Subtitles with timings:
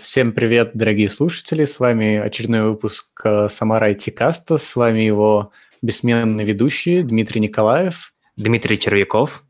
[0.00, 1.64] Всем привет, дорогие слушатели.
[1.64, 4.58] С вами очередной выпуск э, Самара IT Каста.
[4.58, 8.12] С вами его бессменный ведущий Дмитрий Николаев.
[8.36, 9.44] Дмитрий Червяков.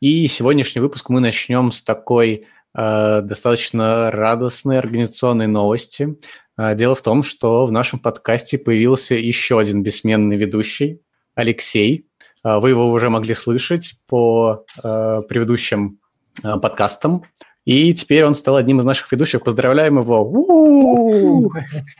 [0.00, 6.16] И сегодняшний выпуск мы начнем с такой э, достаточно радостной организационной новости.
[6.58, 11.00] Э, дело в том, что в нашем подкасте появился еще один бессменный ведущий,
[11.34, 12.06] Алексей.
[12.44, 16.00] Э, вы его уже могли слышать по э, предыдущим
[16.42, 17.24] э, подкастам.
[17.64, 19.42] И теперь он стал одним из наших ведущих.
[19.42, 21.52] Поздравляем его!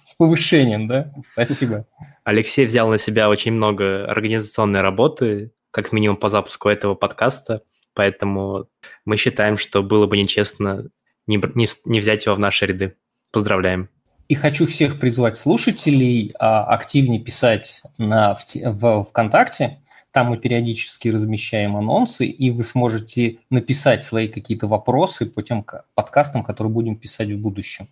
[0.05, 1.13] С повышением, да?
[1.33, 1.87] Спасибо.
[2.25, 7.63] Алексей взял на себя очень много организационной работы, как минимум по запуску этого подкаста,
[7.95, 8.67] поэтому
[9.05, 10.89] мы считаем, что было бы нечестно
[11.27, 12.97] не, не, не взять его в наши ряды.
[13.31, 13.89] Поздравляем.
[14.29, 19.81] И хочу всех призвать слушателей а, активнее писать на, в, в ВКонтакте,
[20.13, 26.43] там мы периодически размещаем анонсы, и вы сможете написать свои какие-то вопросы по тем подкастам,
[26.43, 27.87] которые будем писать в будущем.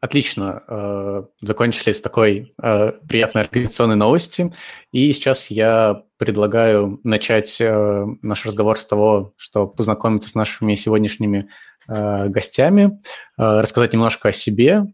[0.00, 0.62] Отлично.
[0.68, 4.52] Э, закончили с такой э, приятной организационной новости.
[4.92, 11.48] И сейчас я предлагаю начать э, наш разговор с того, что познакомиться с нашими сегодняшними
[11.86, 13.00] гостями,
[13.38, 14.84] рассказать немножко о себе,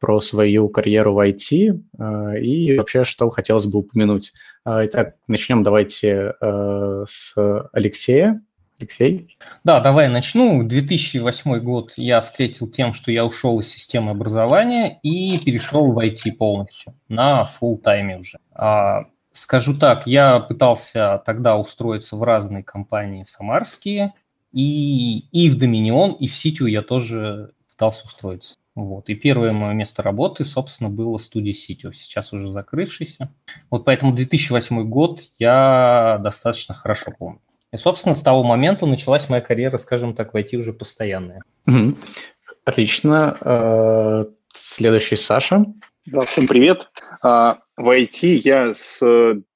[0.00, 4.32] про свою карьеру в IT и вообще, что хотелось бы упомянуть.
[4.64, 7.34] Итак, начнем давайте с
[7.72, 8.42] Алексея.
[8.80, 9.36] Алексей?
[9.64, 10.62] Да, давай начну.
[10.62, 16.32] 2008 год я встретил тем, что я ушел из системы образования и перешел в IT
[16.32, 18.38] полностью, на full тайме уже.
[18.52, 24.14] А, скажу так, я пытался тогда устроиться в разные компании самарские,
[24.52, 28.56] и, и в Доминион, и в Ситию я тоже пытался устроиться.
[28.78, 29.08] Вот.
[29.08, 33.34] И первое мое место работы, собственно, было студия Ситио, сейчас уже закрывшийся.
[33.70, 37.40] Вот поэтому 2008 год я достаточно хорошо помню.
[37.72, 41.42] И, собственно, с того момента началась моя карьера, скажем так, войти уже постоянная.
[41.66, 41.96] Угу.
[42.64, 43.36] Отлично.
[43.40, 45.64] Э, следующий Саша.
[46.06, 46.88] Да, всем привет.
[47.20, 49.00] А, в IT я с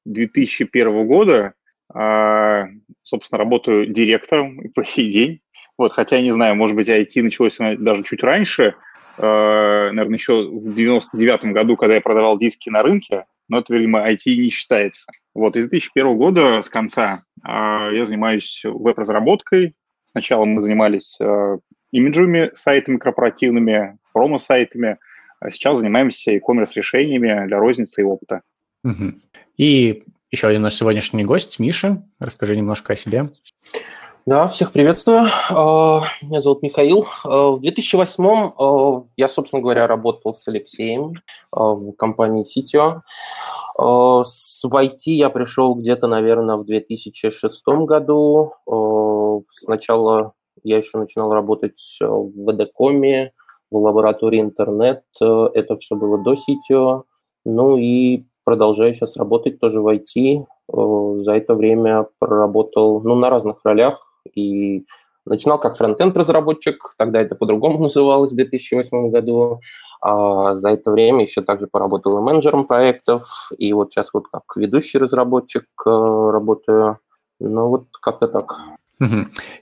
[0.04, 1.52] 2001 года,
[1.94, 2.64] а,
[3.04, 5.42] собственно, работаю директором по сей день.
[5.78, 10.74] Вот, хотя, не знаю, может быть, IT началось даже чуть раньше, а, наверное, еще в
[10.74, 15.12] 99 году, когда я продавал диски на рынке, но это, видимо, IT не считается.
[15.34, 19.74] Вот, из 2001 года, с конца, а, я занимаюсь веб-разработкой.
[20.04, 21.58] Сначала мы занимались а,
[21.90, 24.98] имиджевыми сайтами корпоративными, промо-сайтами,
[25.40, 28.42] а сейчас занимаемся e-commerce решениями для розницы и опыта.
[28.84, 29.12] Угу.
[29.56, 32.02] И еще один наш сегодняшний гость, Миша.
[32.18, 33.24] Расскажи немножко о себе.
[34.24, 35.22] Да, всех приветствую.
[35.50, 37.04] Меня зовут Михаил.
[37.24, 41.14] В 2008 я, собственно говоря, работал с Алексеем
[41.50, 43.00] в компании Sitio.
[44.24, 48.52] С IT я пришел где-то, наверное, в 2006 году.
[49.50, 53.32] Сначала я еще начинал работать в ВДКоме,
[53.72, 55.02] в лаборатории интернет.
[55.20, 57.06] Это все было до Ситио.
[57.44, 60.46] Ну и продолжаю сейчас работать тоже в IT.
[60.68, 64.10] За это время проработал ну, на разных ролях.
[64.34, 64.84] И
[65.24, 69.60] начинал как фронтенд разработчик, тогда это по-другому называлось в 2008 году.
[70.00, 74.42] А за это время еще также поработал и менеджером проектов, и вот сейчас вот как
[74.56, 76.98] ведущий разработчик э, работаю.
[77.38, 78.56] Ну вот как-то так.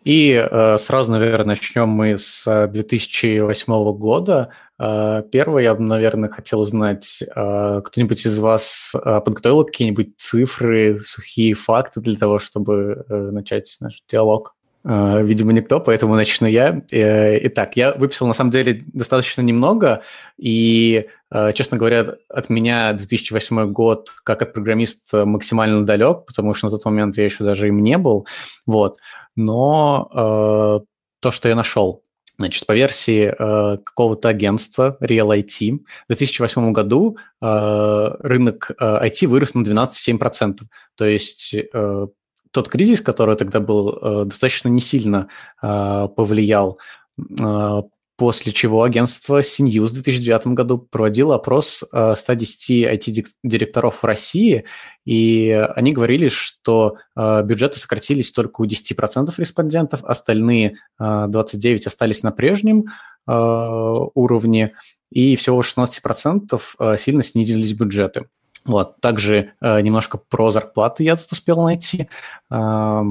[0.05, 4.51] И э, сразу, наверное, начнем мы с 2008 э, года.
[4.79, 12.01] Э, первое, я бы, наверное, хотел узнать, кто-нибудь из вас подготовил какие-нибудь цифры, сухие факты
[12.01, 14.55] для того, чтобы начать наш диалог?
[14.83, 16.71] Uh, видимо, никто, поэтому начну я.
[16.91, 20.03] Uh, итак, я выписал, на самом деле, достаточно немного,
[20.39, 26.69] и, uh, честно говоря, от меня 2008 год как от программиста максимально далек, потому что
[26.69, 28.27] на тот момент я еще даже им не был,
[28.65, 28.99] вот.
[29.37, 30.83] Но
[31.21, 32.03] то, что я нашел,
[32.41, 39.27] Значит, по версии э, какого-то агентства Real IT в 2008 году э, рынок э, IT
[39.27, 40.61] вырос на 12,7%.
[40.97, 42.07] То есть э,
[42.53, 45.29] тот кризис, который тогда был, э, достаточно не сильно
[45.63, 46.79] э, повлиял,
[47.19, 47.83] э,
[48.17, 54.65] после чего агентство CNews в 2009 году проводило опрос 110 IT-директоров в России,
[55.07, 62.89] и они говорили, что бюджеты сократились только у 10% респондентов, остальные 29 остались на прежнем
[63.27, 64.75] уровне,
[65.11, 68.27] и всего 16% сильно снизились бюджеты.
[68.65, 72.09] Вот, также э, немножко про зарплаты я тут успел найти.
[72.51, 73.03] Э,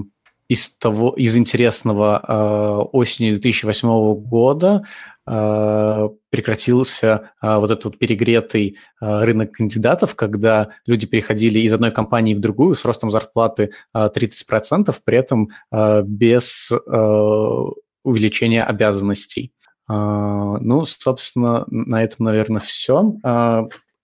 [0.49, 4.83] из того, из интересного э, осенью 2008 года
[5.27, 11.91] э, прекратился э, вот этот вот перегретый э, рынок кандидатов, когда люди переходили из одной
[11.91, 17.63] компании в другую с ростом зарплаты э, 30%, при этом э, без э,
[18.03, 19.53] увеличения обязанностей.
[19.91, 23.11] Ну, собственно, на этом, наверное, все.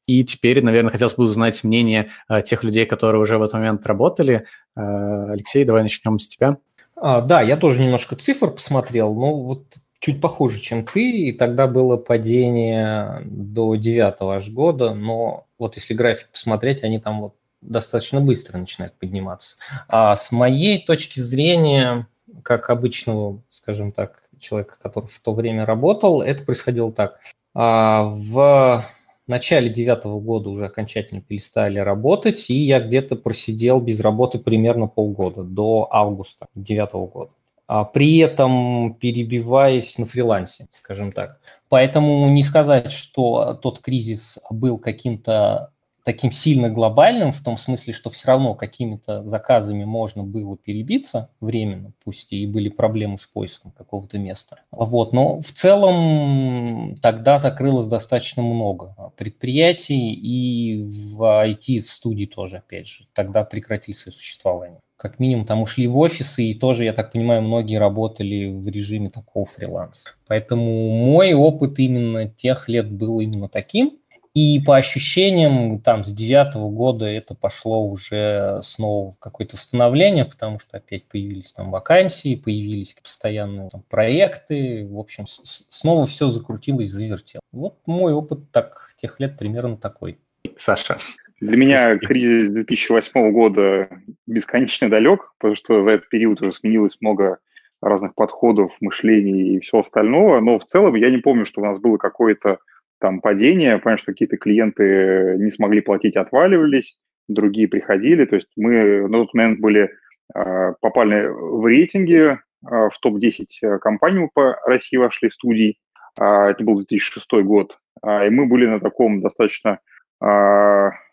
[0.07, 2.10] И теперь, наверное, хотелось бы узнать мнение
[2.46, 4.46] тех людей, которые уже в этот момент работали.
[4.75, 6.57] Алексей, давай начнем с тебя.
[6.96, 9.13] А, да, я тоже немножко цифр посмотрел.
[9.13, 15.48] Ну, вот чуть похуже, чем ты, и тогда было падение до девятого аж года, но
[15.57, 19.57] вот если график посмотреть, они там вот достаточно быстро начинают подниматься.
[19.88, 22.07] А с моей точки зрения,
[22.44, 27.19] как обычного, скажем так, человека, который в то время работал, это происходило так.
[27.56, 28.84] А в
[29.27, 35.44] начале девятого года уже окончательно перестали работать, и я где-то просидел без работы примерно полгода,
[35.44, 37.31] до августа девятого года.
[37.68, 41.39] А при этом перебиваясь на фрилансе, скажем так.
[41.68, 45.71] Поэтому не сказать, что тот кризис был каким-то
[46.06, 51.94] таким сильно глобальным, в том смысле, что все равно какими-то заказами можно было перебиться временно,
[52.04, 54.60] пусть и были проблемы с поиском какого-то места.
[54.72, 63.06] Вот, но в целом тогда закрылось достаточно много предприятий, и в IT-студии тоже, опять же,
[63.13, 64.80] тогда прекратили свое существование.
[64.98, 69.10] Как минимум там ушли в офисы, и тоже, я так понимаю, многие работали в режиме
[69.10, 70.12] такого фриланса.
[70.28, 73.98] Поэтому мой опыт именно тех лет был именно таким–
[74.36, 80.60] и по ощущениям, там, с девятого года это пошло уже снова в какое-то восстановление, потому
[80.60, 84.86] что опять появились там вакансии, появились постоянные там, проекты.
[84.92, 87.40] В общем, снова все закрутилось, завертело.
[87.54, 90.20] Вот мой опыт так, тех лет примерно такой.
[90.58, 90.98] Саша.
[91.40, 93.88] Для меня кризис 2008 года
[94.28, 97.38] бесконечно далек, потому что за этот период уже сменилось много
[97.81, 100.42] разных подходов, мышлений и всего остального.
[100.42, 102.58] Но в целом я не помню, что у нас было какое-то
[103.00, 106.97] там падение, понятно, что какие-то клиенты не смогли платить, отваливались,
[107.27, 109.92] другие приходили, то есть мы на тот момент были,
[110.33, 115.80] а, попали в рейтинге, а, в топ-10 э, компаний по России вошли студий,
[116.19, 119.80] а, это был 2006 год, и мы были на таком достаточно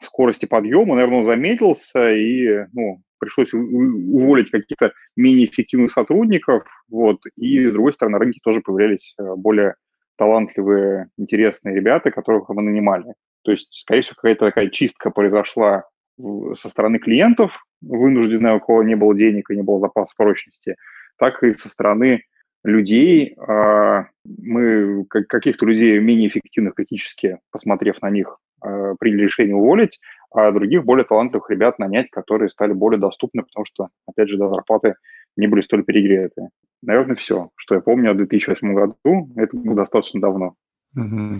[0.00, 7.68] скорости подъема, наверное, он заметился, и ну, пришлось уволить каких-то менее эффективных сотрудников, вот, и,
[7.68, 9.76] с другой стороны, на рынке тоже появлялись э, более
[10.22, 13.14] талантливые, интересные ребята, которых мы нанимали.
[13.42, 15.84] То есть, скорее всего, какая-то такая чистка произошла
[16.54, 20.76] со стороны клиентов, вынужденная, у кого не было денег и не было запаса прочности,
[21.18, 22.22] так и со стороны
[22.62, 23.34] людей.
[23.48, 29.98] А, мы каких-то людей менее эффективных критически, посмотрев на них, а, приняли решение уволить,
[30.30, 34.48] а других более талантливых ребят нанять, которые стали более доступны, потому что, опять же, до
[34.48, 34.94] зарплаты
[35.36, 36.48] не были столь перегреты.
[36.82, 39.32] Наверное, все, что я помню о 2008 году.
[39.36, 40.54] Это было достаточно давно.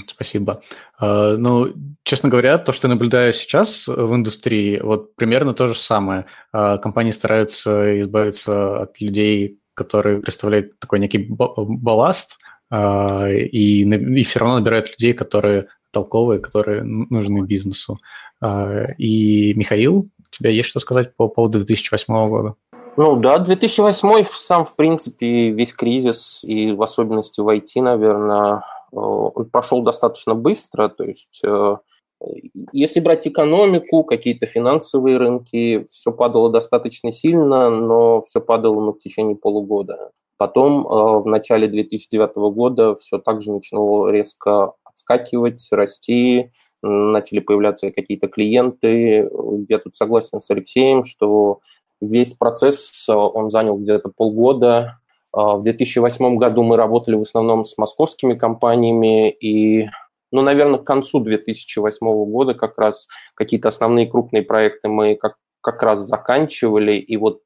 [0.07, 0.63] спасибо.
[1.01, 1.75] Uh, ну,
[2.05, 6.27] честно говоря, то, что я наблюдаю сейчас в индустрии, вот примерно то же самое.
[6.55, 12.39] Uh, компании стараются избавиться от людей, которые представляют такой некий балласт,
[12.73, 17.99] uh, и, и все равно набирают людей, которые толковые, которые нужны бизнесу.
[18.43, 22.55] И, Михаил, у тебя есть что сказать по поводу 2008 года?
[22.97, 28.59] Ну да, 2008 сам, в принципе, весь кризис, и в особенности в IT, наверное,
[28.93, 30.89] э, он прошел достаточно быстро.
[30.89, 31.77] То есть, э,
[32.73, 38.99] если брать экономику, какие-то финансовые рынки, все падало достаточно сильно, но все падало ну, в
[38.99, 40.11] течение полугода.
[40.37, 46.51] Потом э, в начале 2009 года все также начало резко отскакивать, расти,
[46.83, 49.31] начали появляться какие-то клиенты.
[49.69, 51.61] Я тут согласен с Алексеем, что
[52.03, 54.99] Весь процесс, э, он занял где-то полгода.
[55.33, 59.89] Э, в 2008 году мы работали в основном с московскими компаниями, и,
[60.33, 65.83] ну, наверное, к концу 2008 года как раз какие-то основные крупные проекты мы как как
[65.83, 67.41] раз заканчивали, и вот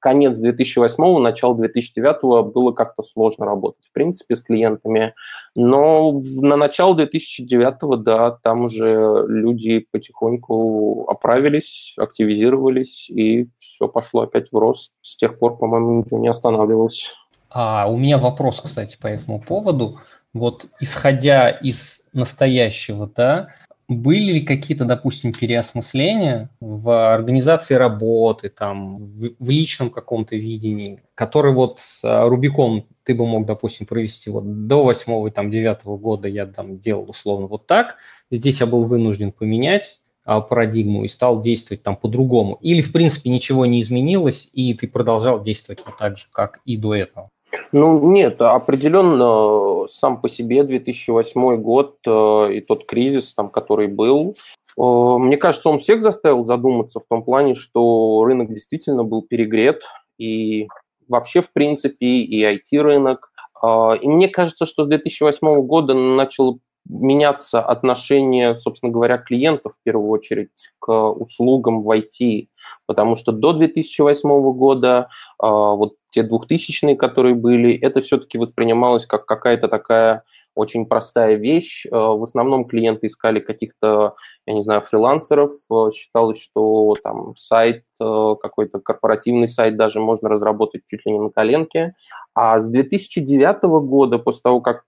[0.00, 5.14] конец 2008 начало 2009 было как-то сложно работать, в принципе, с клиентами,
[5.54, 14.50] но на начало 2009 да, там уже люди потихоньку оправились, активизировались, и все пошло опять
[14.50, 14.92] в рост.
[15.02, 17.14] С тех пор, по-моему, ничего не останавливалось.
[17.48, 19.94] А у меня вопрос, кстати, по этому поводу.
[20.32, 23.48] Вот исходя из настоящего, да,
[23.90, 31.52] были ли какие-то, допустим, переосмысления в организации работы, там, в, в личном каком-то видении, который
[31.52, 36.28] вот с а, Рубиком ты бы мог, допустим, провести вот до восьмого, там, девятого года
[36.28, 37.96] я там делал условно вот так,
[38.30, 42.58] здесь я был вынужден поменять а, парадигму и стал действовать там по-другому.
[42.60, 46.76] Или, в принципе, ничего не изменилось, и ты продолжал действовать вот так же, как и
[46.76, 47.30] до этого.
[47.72, 54.34] Ну, нет, определенно сам по себе 2008 год э, и тот кризис, там, который был,
[54.78, 59.82] э, мне кажется, он всех заставил задуматься в том плане, что рынок действительно был перегрет,
[60.18, 60.68] и
[61.08, 63.30] вообще, в принципе, и IT-рынок.
[63.62, 66.58] И мне кажется, что с 2008 года начало
[66.90, 72.48] меняться отношение, собственно говоря, клиентов в первую очередь к услугам в IT,
[72.86, 79.68] потому что до 2008 года вот те двухтысячные, которые были, это все-таки воспринималось как какая-то
[79.68, 80.24] такая
[80.60, 81.86] очень простая вещь.
[81.86, 84.14] Э, в основном клиенты искали каких-то,
[84.46, 85.52] я не знаю, фрилансеров.
[85.72, 91.18] Э, считалось, что там сайт, э, какой-то корпоративный сайт даже можно разработать чуть ли не
[91.18, 91.94] на коленке.
[92.34, 94.84] А с 2009 года, после того, как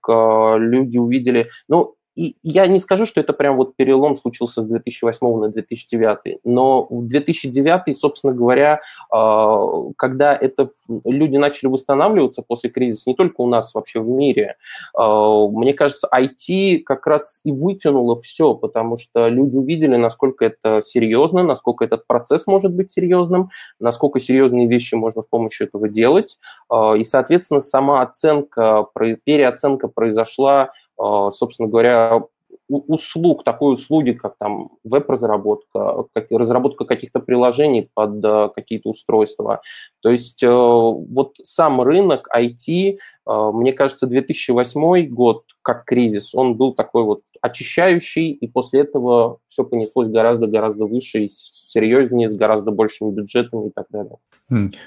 [0.59, 1.49] люди увидели...
[1.67, 6.39] Ну, и я не скажу, что это прям вот перелом случился с 2008 на 2009,
[6.43, 10.69] но в 2009, собственно говоря, а, когда это
[11.05, 14.57] люди начали восстанавливаться после кризиса, не только у нас вообще в мире,
[14.95, 20.81] а, мне кажется, IT как раз и вытянуло все, потому что люди увидели, насколько это
[20.85, 26.37] серьезно, насколько этот процесс может быть серьезным, насколько серьезные вещи можно с помощью этого делать,
[26.69, 28.85] а, и, соответственно, сама оценка,
[29.23, 32.23] переоценка произошла собственно говоря,
[32.69, 39.61] услуг, такой услуги, как там веб-разработка, как, разработка каких-то приложений под uh, какие-то устройства.
[40.01, 46.73] То есть uh, вот сам рынок IT, мне кажется, 2008 год как кризис, он был
[46.73, 53.11] такой вот очищающий, и после этого все понеслось гораздо-гораздо выше и серьезнее, с гораздо большими
[53.11, 54.17] бюджетами и так далее.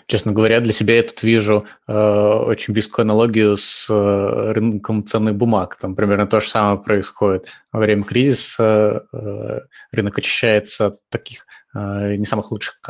[0.07, 5.35] Честно говоря, для себя я тут вижу э, очень близкую аналогию с э, рынком ценных
[5.35, 5.77] бумаг.
[5.81, 7.47] Там примерно то же самое происходит.
[7.73, 9.61] Во время кризиса э,
[9.93, 12.81] рынок очищается от таких э, не самых лучших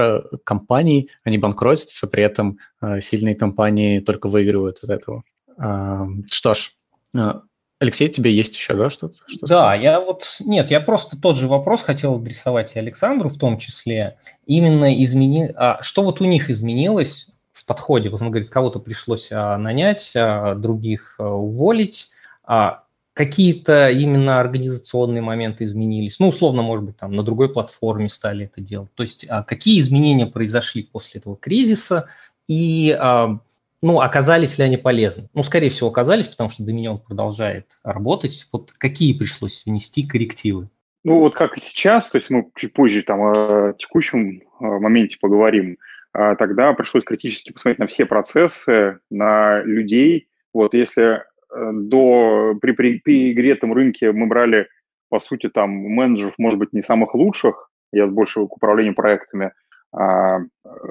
[0.45, 5.25] компаний, они банкротятся, при этом э, сильные компании только выигрывают от этого.
[5.57, 6.73] Что ж,
[7.15, 7.33] э,
[7.79, 9.17] Алексей, тебе есть еще, да, что-то?
[9.27, 10.39] Что да, я вот...
[10.41, 14.17] Нет, я просто тот же вопрос хотел адресовать и Александру в том числе.
[14.47, 15.53] Именно измени...
[15.55, 18.09] А, что вот у них изменилось в подходе?
[18.09, 22.13] Вот он говорит, кого-то пришлось а, нанять, а, других а, уволить.
[22.45, 26.19] А, какие-то именно организационные моменты изменились?
[26.19, 28.95] Ну, условно, может быть, там на другой платформе стали это делать.
[28.95, 32.09] То есть а, какие изменения произошли после этого кризиса?
[32.49, 32.97] И...
[32.99, 33.39] А,
[33.87, 35.29] ну, оказались ли они полезны?
[35.33, 38.49] Ну, скорее всего, оказались, потому что Dominion продолжает работать.
[38.53, 40.69] Вот какие пришлось внести коррективы?
[41.05, 45.79] Ну, вот как и сейчас, то есть мы чуть позже там о текущем моменте поговорим,
[46.13, 50.31] а тогда пришлось критически посмотреть на все процессы, на людей.
[50.53, 51.21] Вот если э,
[51.55, 54.67] до, при, при, при перегретом рынке мы брали,
[55.11, 59.53] по сути, там менеджеров, может быть, не самых лучших, я больше к управлению проектами,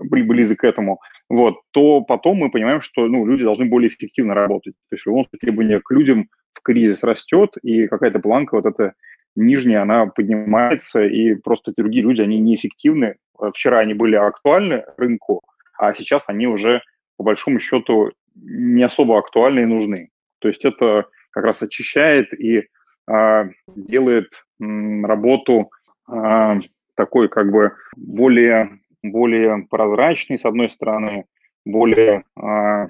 [0.09, 4.73] близок к этому, вот, то потом мы понимаем, что ну, люди должны более эффективно работать.
[4.89, 8.65] То есть в любом случае требование к людям в кризис растет, и какая-то планка вот
[8.65, 8.93] эта
[9.35, 13.15] нижняя, она поднимается, и просто другие люди, они неэффективны.
[13.53, 15.41] Вчера они были актуальны рынку,
[15.77, 16.81] а сейчас они уже,
[17.17, 20.09] по большому счету, не особо актуальны и нужны.
[20.39, 22.67] То есть это как раз очищает и
[23.07, 23.45] а,
[23.75, 25.69] делает м, работу
[26.09, 26.57] а,
[26.95, 28.79] такой как бы более
[29.11, 31.25] более прозрачный, с одной стороны,
[31.65, 32.87] более а,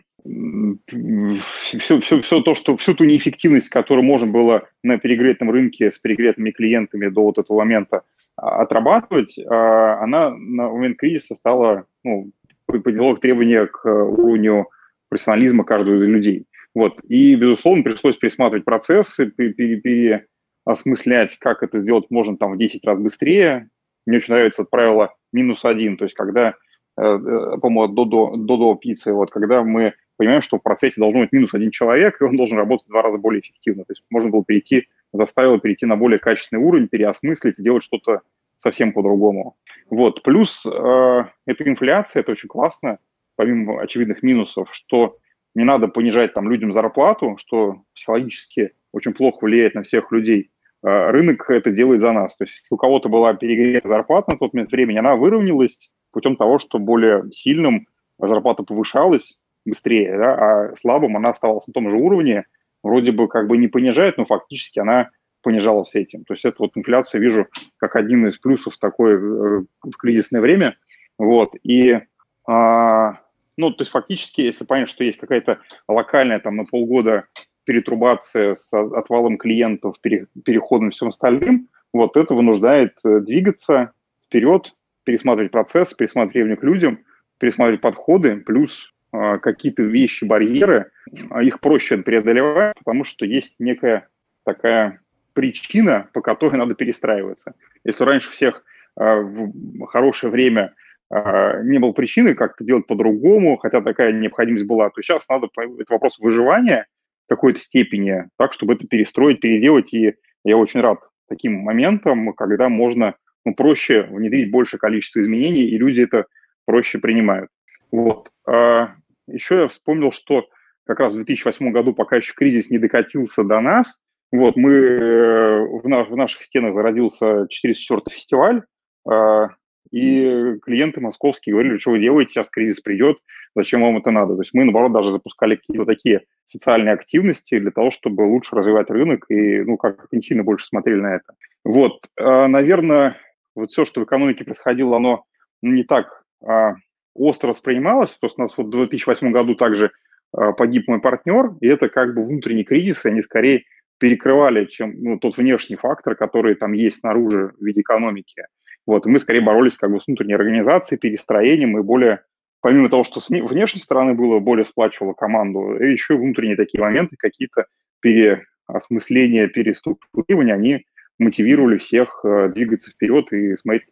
[0.88, 6.00] все, все, все то, что всю ту неэффективность, которую можно было на перегретом рынке с
[6.00, 8.04] перегретыми клиентами до вот этого момента
[8.36, 12.32] а, отрабатывать, а, она на момент кризиса стала, ну,
[12.66, 14.68] подняла требования к уровню
[15.10, 16.48] профессионализма каждого из людей.
[16.74, 17.00] Вот.
[17.08, 23.70] И, безусловно, пришлось пересматривать процессы, переосмыслять, как это сделать можно там в 10 раз быстрее.
[24.06, 26.56] Мне очень нравится это правило минус один, то есть когда,
[26.98, 31.00] э, э, по-моему, до, до, до, до пиццы, вот, когда мы понимаем, что в процессе
[31.00, 33.84] должно быть минус один человек, и он должен работать в два раза более эффективно.
[33.84, 38.22] То есть можно было перейти, заставило перейти на более качественный уровень, переосмыслить и делать что-то
[38.58, 39.58] совсем по-другому.
[39.90, 40.24] Вот.
[40.24, 43.00] Плюс э, эта инфляция, это очень классно,
[43.36, 45.18] помимо очевидных минусов, что
[45.54, 50.52] не надо понижать там людям зарплату, что психологически очень плохо влияет на всех людей.
[50.86, 52.36] Э, рынок это делает за нас.
[52.36, 56.36] То есть если у кого-то была перегрета зарплата на тот момент времени, она выровнялась путем
[56.36, 57.88] того, что более сильным
[58.20, 62.46] зарплата повышалась быстрее, да, а слабым она оставалась на том же уровне,
[62.84, 65.10] вроде бы как бы не понижает, но фактически она
[65.42, 66.24] понижалась этим.
[66.24, 70.78] То есть это вот инфляцию вижу как один из плюсов такой э, в кризисное время.
[71.18, 71.56] Вот.
[71.64, 72.00] И
[72.48, 73.20] а,
[73.58, 77.26] ну, то есть фактически, если понять, что есть какая-то локальная там на полгода
[77.66, 83.92] перетрубация с отвалом клиентов, переходом и всем остальным, вот это вынуждает э, двигаться
[84.26, 87.00] вперед, пересматривать процесс, пересматривать требования к людям,
[87.40, 90.92] пересматривать подходы, плюс э, какие-то вещи, барьеры,
[91.30, 94.10] а их проще преодолевать, потому что есть некая
[94.44, 95.00] такая
[95.34, 97.54] причина, по которой надо перестраиваться.
[97.84, 98.64] Если раньше всех
[99.00, 100.74] э, в хорошее время
[101.14, 105.94] э, не было причины как-то делать по-другому, хотя такая необходимость была, то сейчас надо, это
[105.94, 106.88] вопрос выживания,
[107.28, 109.94] какой-то степени, так, чтобы это перестроить, переделать.
[109.94, 113.16] И я очень рад таким моментам, когда можно
[113.46, 116.26] ну, проще внедрить большее количество изменений, и люди это
[116.66, 117.50] проще принимают.
[117.92, 118.30] Вот.
[118.48, 118.96] А
[119.28, 120.48] еще я вспомнил, что
[120.86, 124.00] как раз в 2008 году, пока еще кризис не докатился до нас,
[124.32, 128.64] вот, мы, э, в, на, в наших стенах зародился 404 фестиваль,
[129.10, 129.48] э,
[129.92, 133.18] и клиенты московские говорили, что вы делаете, сейчас кризис придет,
[133.56, 134.36] зачем вам это надо.
[134.36, 138.90] То есть мы, наоборот, даже запускали какие-то такие социальные активности для того, чтобы лучше развивать
[138.90, 141.34] рынок и, ну, как-то не сильно больше смотрели на это.
[141.64, 143.18] Вот, э, наверное,
[143.56, 145.24] вот все, что в экономике происходило, оно
[145.62, 146.76] не так а,
[147.14, 148.12] остро воспринималось.
[148.12, 149.92] То есть у нас вот в 2008 году также
[150.34, 153.64] а, погиб мой партнер, и это как бы внутренний кризис, и они скорее
[153.98, 158.46] перекрывали, чем ну, тот внешний фактор, который там есть снаружи в виде экономики.
[158.86, 162.24] Вот, и мы скорее боролись как бы с внутренней организацией, перестроением и более,
[162.62, 167.16] помимо того, что с внешней стороны было, более сплачивало команду, и еще внутренние такие моменты,
[167.18, 167.66] какие-то
[168.02, 170.86] переосмысления, переструктурирования, они
[171.18, 173.88] мотивировали всех э, двигаться вперед и смотреть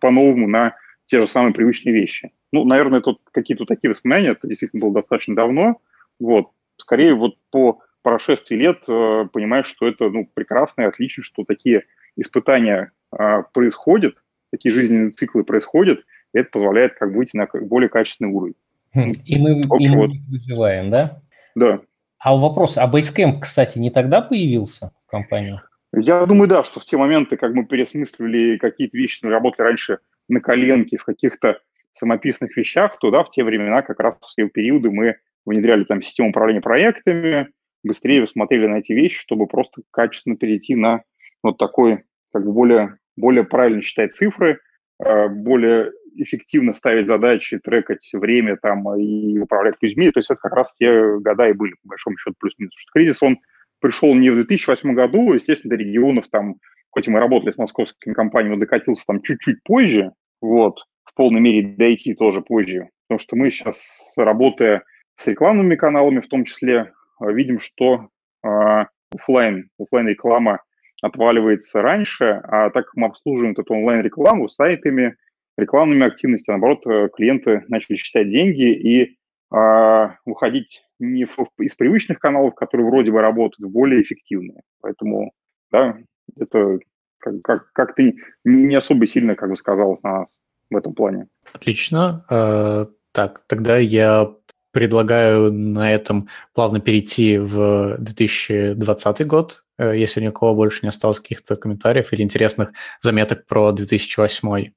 [0.00, 0.74] по-новому на
[1.04, 2.32] те же самые привычные вещи.
[2.52, 5.80] Ну, наверное, тут какие-то такие воспоминания, это действительно было достаточно давно.
[6.18, 6.50] Вот.
[6.78, 11.84] Скорее, вот по прошествии лет э, понимаешь, что это ну, прекрасно и отлично, что такие
[12.16, 14.16] испытания э, происходят,
[14.50, 16.00] такие жизненные циклы происходят,
[16.32, 18.56] и это позволяет как бы выйти на более качественный уровень.
[18.94, 20.10] Хм, и мы, общем, и мы вот.
[20.28, 21.22] выживаем, да?
[21.54, 21.80] Да.
[22.18, 25.60] А вопрос, а Basecamp, кстати, не тогда появился в компании?
[25.92, 29.98] Я думаю, да, что в те моменты, как мы пересмысливали какие-то вещи, мы работали раньше
[30.28, 31.60] на коленке в каких-то
[31.94, 36.02] самописных вещах, то да, в те времена, как раз в те периоды мы внедряли там
[36.02, 37.48] систему управления проектами,
[37.82, 41.02] быстрее смотрели на эти вещи, чтобы просто качественно перейти на
[41.42, 44.60] вот такой, как бы более, более правильно считать цифры,
[45.02, 50.10] э, более эффективно ставить задачи, трекать время там и управлять людьми.
[50.10, 52.74] То есть это как раз те года и были, по большому счету, плюс-минус.
[52.76, 53.38] Что кризис, он
[53.80, 56.56] пришел не в 2008 году, естественно, до регионов там,
[56.90, 61.40] хоть и мы работали с московскими компаниями, но докатился там чуть-чуть позже, вот, в полной
[61.40, 64.84] мере дойти тоже позже, потому что мы сейчас, работая
[65.16, 68.08] с рекламными каналами в том числе, э, видим, что
[68.44, 68.84] э,
[69.14, 70.60] офлайн, офлайн реклама
[71.02, 75.16] отваливается раньше, а так как мы обслуживаем эту онлайн-рекламу сайтами,
[75.56, 79.16] рекламными активностями, наоборот, э, клиенты начали считать деньги и
[79.54, 84.62] э, уходить не в, из привычных каналов, которые вроде бы работают, в более эффективные.
[84.80, 85.32] Поэтому,
[85.70, 85.98] да,
[86.38, 86.78] это
[87.18, 88.02] как, как, как-то
[88.44, 90.38] не особо сильно, как бы сказалось на нас
[90.70, 91.28] в этом плане.
[91.52, 92.24] Отлично.
[92.30, 94.32] Э, так, тогда я
[94.72, 101.20] предлагаю на этом плавно перейти в 2020 год, э, если у кого больше не осталось
[101.20, 104.72] каких-то комментариев или интересных заметок про 2008.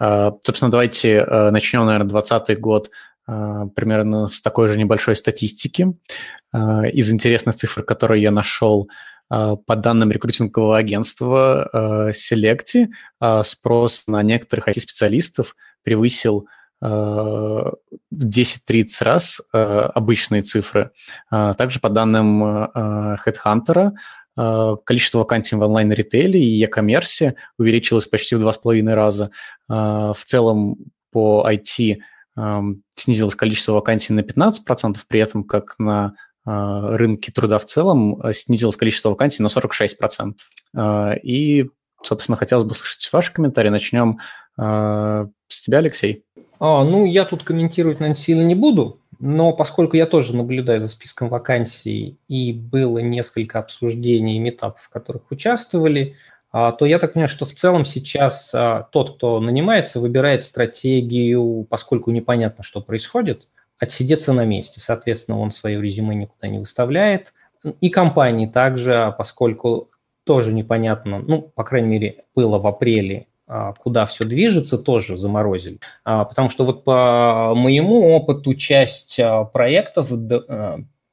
[0.00, 2.90] Э, собственно, давайте начнем, наверное, 2020 год
[3.26, 5.92] примерно с такой же небольшой статистики.
[6.54, 8.88] Из интересных цифр, которые я нашел,
[9.28, 12.86] по данным рекрутингового агентства Selecti,
[13.44, 16.48] спрос на некоторых IT-специалистов превысил
[16.82, 17.74] 10-30
[19.00, 20.90] раз обычные цифры.
[21.30, 23.92] А, также по данным HeadHunter,
[24.84, 29.30] количество вакансий в онлайн-ритейле и e-коммерсе увеличилось почти в 2,5 раза.
[29.68, 30.76] В целом
[31.10, 31.98] по IT
[32.94, 36.14] снизилось количество вакансий на 15%, при этом как на
[36.44, 40.34] рынке труда в целом снизилось количество вакансий на 46%.
[40.76, 41.68] А, и,
[42.02, 43.70] собственно, хотелось бы услышать ваши комментарии.
[43.70, 44.20] Начнем
[45.48, 46.24] с тебя, Алексей.
[46.60, 50.88] А, ну, я тут комментировать, наверное, сильно не буду, но поскольку я тоже наблюдаю за
[50.88, 56.16] списком вакансий и было несколько обсуждений и метапов, в которых участвовали,
[56.50, 58.54] то я так понимаю, что в целом сейчас
[58.90, 64.80] тот, кто нанимается, выбирает стратегию, поскольку непонятно, что происходит, отсидеться на месте.
[64.80, 67.34] Соответственно, он свое резюме никуда не выставляет.
[67.80, 69.90] И компании также, поскольку
[70.24, 73.27] тоже непонятно, ну, по крайней мере, было в апреле, а,
[73.78, 75.80] куда все движется, тоже заморозили.
[76.04, 80.10] А, потому что вот по моему опыту часть а, проектов,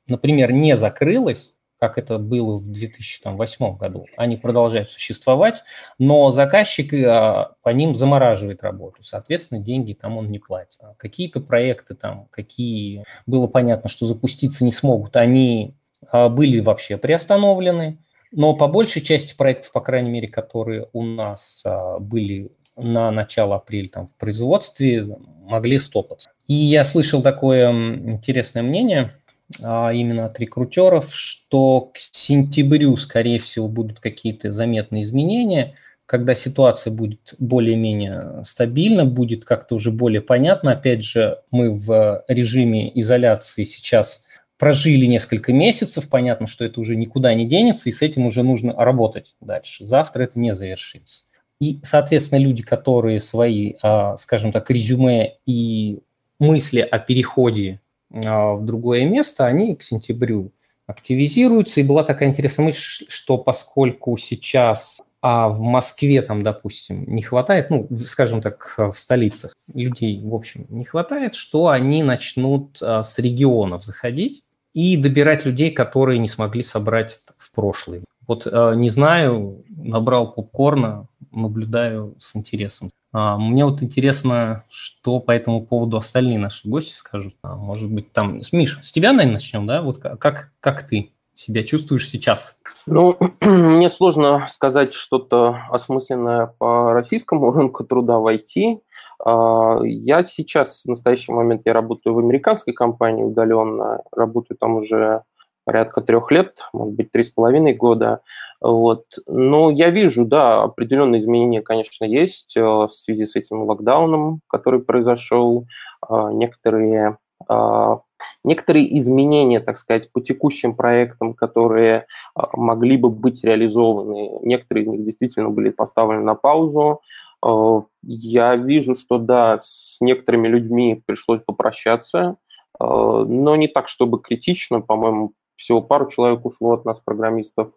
[0.07, 4.05] например, не закрылась, как это было в 2008 году.
[4.17, 5.63] Они продолжают существовать,
[5.99, 9.03] но заказчик а, по ним замораживает работу.
[9.03, 10.79] Соответственно, деньги там он не платит.
[10.81, 15.75] А какие-то проекты там, какие было понятно, что запуститься не смогут, они
[16.11, 17.99] а, были вообще приостановлены.
[18.35, 21.63] Но по большей части проектов, по крайней мере, которые у нас
[21.99, 25.07] были на начало апреля там, в производстве,
[25.43, 26.29] могли стопаться.
[26.47, 29.11] И я слышал такое интересное мнение–
[29.63, 36.91] а именно от рекрутеров, что к сентябрю, скорее всего, будут какие-то заметные изменения, когда ситуация
[36.93, 40.73] будет более-менее стабильна, будет как-то уже более понятно.
[40.73, 44.24] Опять же, мы в режиме изоляции сейчас
[44.57, 48.73] прожили несколько месяцев, понятно, что это уже никуда не денется, и с этим уже нужно
[48.73, 49.85] работать дальше.
[49.85, 51.25] Завтра это не завершится.
[51.59, 55.99] И, соответственно, люди, которые свои, а, скажем так, резюме и
[56.39, 57.79] мысли о переходе
[58.11, 60.51] а, в другое место, они к сентябрю
[60.85, 61.81] активизируются.
[61.81, 67.71] И была такая интересная мысль, что поскольку сейчас а в Москве там, допустим, не хватает,
[67.71, 73.17] ну, скажем так, в столицах людей, в общем, не хватает, что они начнут а, с
[73.17, 74.43] регионов заходить
[74.75, 78.05] и добирать людей, которые не смогли собрать в прошлый.
[78.27, 82.91] Вот а, не знаю, набрал попкорна, наблюдаю с интересом.
[83.11, 87.33] А, мне вот интересно, что по этому поводу остальные наши гости скажут.
[87.41, 88.41] А, может быть, там...
[88.51, 89.81] Миш, с тебя, наверное, начнем, да?
[89.81, 91.14] Вот как, как ты?
[91.35, 92.59] Себя чувствуешь сейчас?
[92.87, 98.79] Ну, мне сложно сказать что-то осмысленное по российскому рынку труда в IT.
[99.23, 105.23] А, я сейчас, в настоящий момент, я работаю в американской компании удаленно, работаю там уже
[105.65, 108.21] порядка трех лет, может быть, три с половиной года.
[108.61, 109.05] Вот.
[109.27, 114.79] Но я вижу, да, определенные изменения, конечно, есть э, в связи с этим локдауном, который
[114.79, 115.67] произошел.
[116.01, 117.17] А, некоторые
[117.47, 117.99] а,
[118.43, 124.89] некоторые изменения, так сказать, по текущим проектам, которые а, могли бы быть реализованы, некоторые из
[124.89, 127.01] них действительно были поставлены на паузу.
[127.41, 132.38] А, я вижу, что да, с некоторыми людьми пришлось попрощаться,
[132.78, 137.71] но не так, чтобы критично, по-моему, всего пару человек ушло от нас, программистов.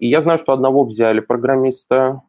[0.00, 2.22] И я знаю, что одного взяли программиста,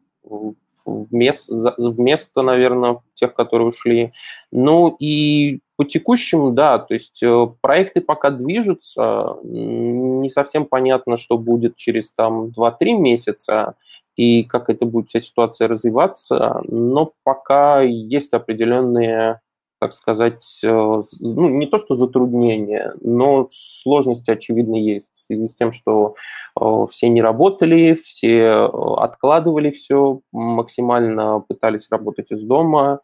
[1.10, 4.12] вместо, вместо, наверное, тех, которые ушли.
[4.50, 11.38] Ну и по текущему, да, то есть э, проекты пока движутся, не совсем понятно, что
[11.38, 13.74] будет через там 2-3 месяца
[14.16, 19.40] и как это будет вся ситуация развиваться, но пока есть определенные
[19.80, 25.54] так сказать, э, ну, не то что затруднения, но сложности, очевидно, есть в связи с
[25.54, 26.14] тем, что
[26.60, 33.00] э, все не работали, все э, откладывали все, максимально пытались работать из дома,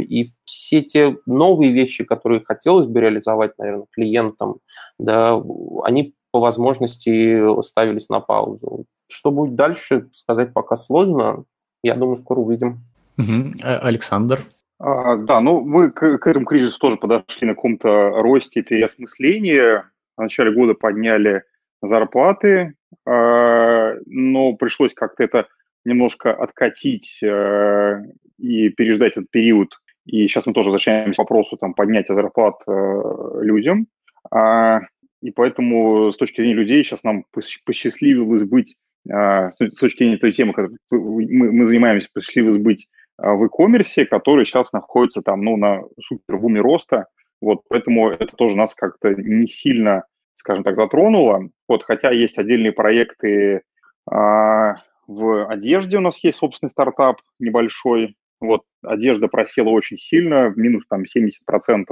[0.00, 4.56] и все те новые вещи, которые хотелось бы реализовать, наверное, клиентам,
[4.98, 5.40] да,
[5.84, 8.86] они по возможности ставились на паузу.
[9.06, 11.44] Что будет дальше, сказать пока сложно.
[11.84, 12.80] Я думаю, скоро увидим.
[13.16, 13.60] Угу.
[13.62, 14.44] Александр?
[14.86, 19.78] А, да, ну мы к, к этому кризису тоже подошли на каком-то росте переосмыслении.
[20.14, 21.44] В начале года подняли
[21.80, 22.74] зарплаты,
[23.06, 25.48] э, но пришлось как-то это
[25.86, 28.02] немножко откатить э,
[28.36, 29.70] и переждать этот период.
[30.04, 33.02] И сейчас мы тоже возвращаемся к вопросу там, поднятия зарплат э,
[33.40, 33.86] людям.
[34.30, 34.80] А,
[35.22, 37.24] и поэтому с точки зрения людей сейчас нам
[37.64, 44.04] посчастливилось быть, с точки зрения той темы, которой мы, мы занимаемся, посчастливилось быть в e-commerce,
[44.06, 47.06] который сейчас находится там, ну, на супер буме роста.
[47.40, 50.04] Вот, поэтому это тоже нас как-то не сильно,
[50.36, 51.48] скажем так, затронуло.
[51.68, 53.62] Вот, хотя есть отдельные проекты
[54.10, 58.16] а, в одежде у нас есть собственный стартап небольшой.
[58.40, 61.84] Вот, одежда просела очень сильно, минус там 70%,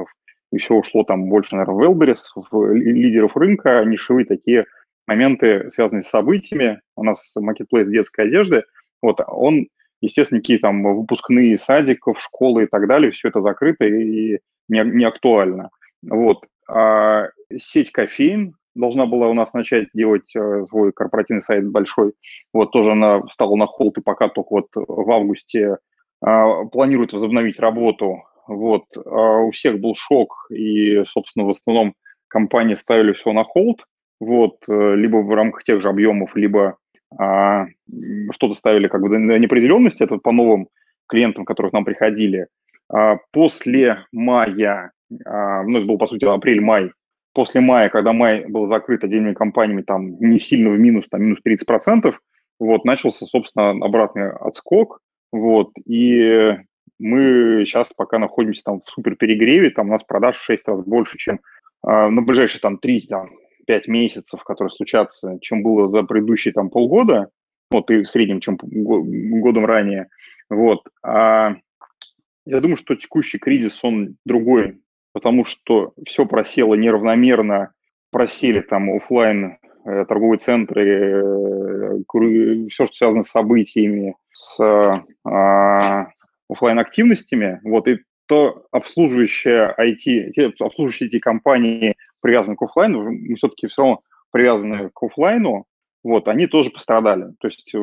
[0.53, 4.67] и все ушло там больше, наверное, в Wildberries, в лидеров рынка, нишевые такие
[5.07, 6.81] моменты, связанные с событиями.
[6.97, 8.65] У нас marketplace детской одежды,
[9.01, 9.69] вот, он
[10.03, 15.05] Естественно, какие там выпускные садиков, школы и так далее, все это закрыто и не, не
[15.05, 15.71] актуально.
[16.03, 16.45] Вот.
[16.69, 22.15] А сеть кофеин должна была у нас начать делать э, свой корпоративный сайт большой.
[22.53, 25.79] Вот тоже она встала на холд, и пока только вот в августе
[26.21, 28.25] а, планирует возобновить работу.
[28.49, 28.85] Вот.
[28.97, 31.95] А у всех был шок, и, собственно, в основном
[32.27, 33.85] компании ставили все на холд.
[34.19, 34.57] Вот.
[34.69, 36.77] Э, либо в рамках тех же объемов, либо
[37.19, 37.67] а,
[38.31, 40.69] что-то ставили как бы на неопределенность, это по новым
[41.07, 42.47] клиентам, которые к нам приходили.
[42.89, 44.93] А, после мая,
[45.25, 46.93] а, ну, это был, по сути, апрель-май,
[47.33, 51.41] после мая, когда май был закрыт отдельными компаниями, там, не сильно в минус, там, минус
[51.47, 52.15] 30%,
[52.61, 55.01] вот, начался, собственно, обратный отскок,
[55.33, 56.57] вот, и
[56.99, 60.85] мы сейчас пока находимся там в супер перегреве, там у нас продаж в 6 раз
[60.85, 61.41] больше, чем
[61.87, 63.31] э, на ближайшие там 3, там,
[63.67, 67.29] 5 месяцев, которые случатся, чем было за предыдущие там полгода,
[67.71, 70.09] вот и в среднем, чем годом ранее.
[70.51, 70.83] Вот.
[71.03, 71.57] А
[72.45, 74.81] я думаю, что текущий кризис, он другой,
[75.13, 77.73] потому что все просело неравномерно,
[78.11, 84.59] просели там офлайн э, торговые центры, э, все, что связано с событиями, с
[85.25, 86.09] а,
[86.49, 93.35] офлайн активностями, вот, и то обслуживающие IT, те обслуживающие эти компании привязаны к офлайну, мы
[93.35, 95.67] все-таки все равно привязаны к офлайну,
[96.05, 97.33] вот, они тоже пострадали.
[97.41, 97.79] То есть э,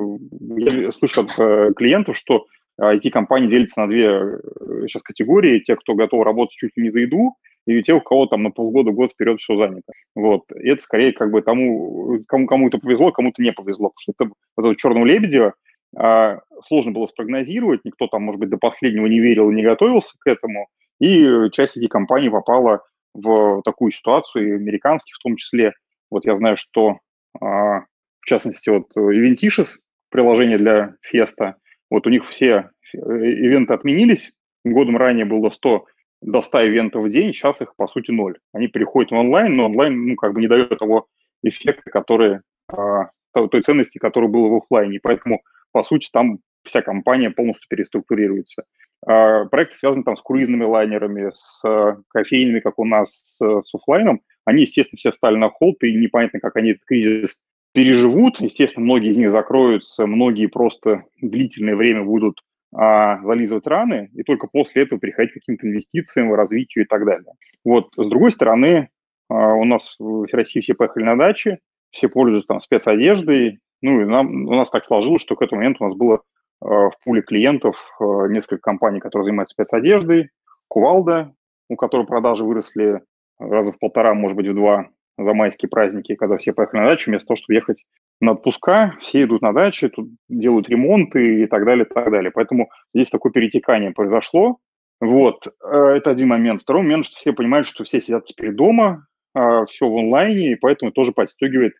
[0.58, 2.46] я слышу от э, клиентов, что
[2.82, 4.40] IT-компании делятся на две
[4.88, 5.60] сейчас категории.
[5.60, 8.52] Те, кто готов работать чуть ли не за еду, и те, у кого там на
[8.52, 9.94] полгода, год вперед все занято.
[10.16, 10.52] Вот.
[10.54, 13.90] И это скорее как бы тому, кому, кому-то повезло, кому-то не повезло.
[13.90, 15.54] Потому что это, вот этого черного лебедя
[15.96, 20.16] а, сложно было спрогнозировать, никто там, может быть, до последнего не верил и не готовился
[20.20, 20.68] к этому,
[21.00, 22.82] и часть этих компаний попала
[23.14, 25.74] в такую ситуацию, и американских в том числе.
[26.10, 27.00] Вот я знаю, что,
[27.40, 27.82] а,
[28.20, 31.56] в частности, вот Eventishis, приложение для Феста,
[31.90, 34.32] вот у них все э, ивенты отменились,
[34.64, 35.86] годом ранее было 100
[36.22, 38.38] до 100 ивентов в день, сейчас их, по сути, ноль.
[38.54, 41.08] Они переходят в онлайн, но онлайн, ну, как бы не дает того
[41.44, 45.00] эффекта, который, а, той ценности, которая была в офлайне.
[45.02, 45.42] Поэтому,
[45.72, 48.64] по сути, там вся компания полностью переструктурируется.
[49.06, 53.76] А, проекты связаны там с круизными лайнерами, с а, кофейнями, как у нас, с, с
[53.76, 54.22] офлайном.
[54.46, 57.40] Они, естественно, все стали на холд, и непонятно, как они этот кризис
[57.74, 58.40] переживут.
[58.42, 62.42] Естественно, многие из них закроются, многие просто длительное время будут
[62.76, 67.34] а, зализывать раны, и только после этого переходить к каким-то инвестициям, развитию и так далее.
[67.64, 67.90] Вот.
[67.96, 68.90] С другой стороны,
[69.28, 71.60] а, у нас в России все поехали на дачи,
[71.92, 75.84] все пользуются там спецодеждой, ну и нам, у нас так сложилось, что к этому моменту
[75.84, 76.22] у нас было
[76.62, 80.30] в пуле клиентов а, несколько компаний, которые занимаются спецодеждой,
[80.68, 81.34] Кувалда,
[81.70, 83.02] у которой продажи выросли
[83.40, 87.10] раза в полтора, может быть, в два за майские праздники, когда все поехали на дачу,
[87.10, 87.84] вместо того, чтобы ехать
[88.22, 92.32] на отпуска, все идут на дачи, тут делают ремонты и так далее, и так далее.
[92.32, 94.58] Поэтому здесь такое перетекание произошло.
[95.02, 96.62] Вот, э, это один момент.
[96.62, 100.92] Второй момент, что все понимают, что все сидят теперь дома, все в онлайне, и поэтому
[100.92, 101.74] тоже подстегивает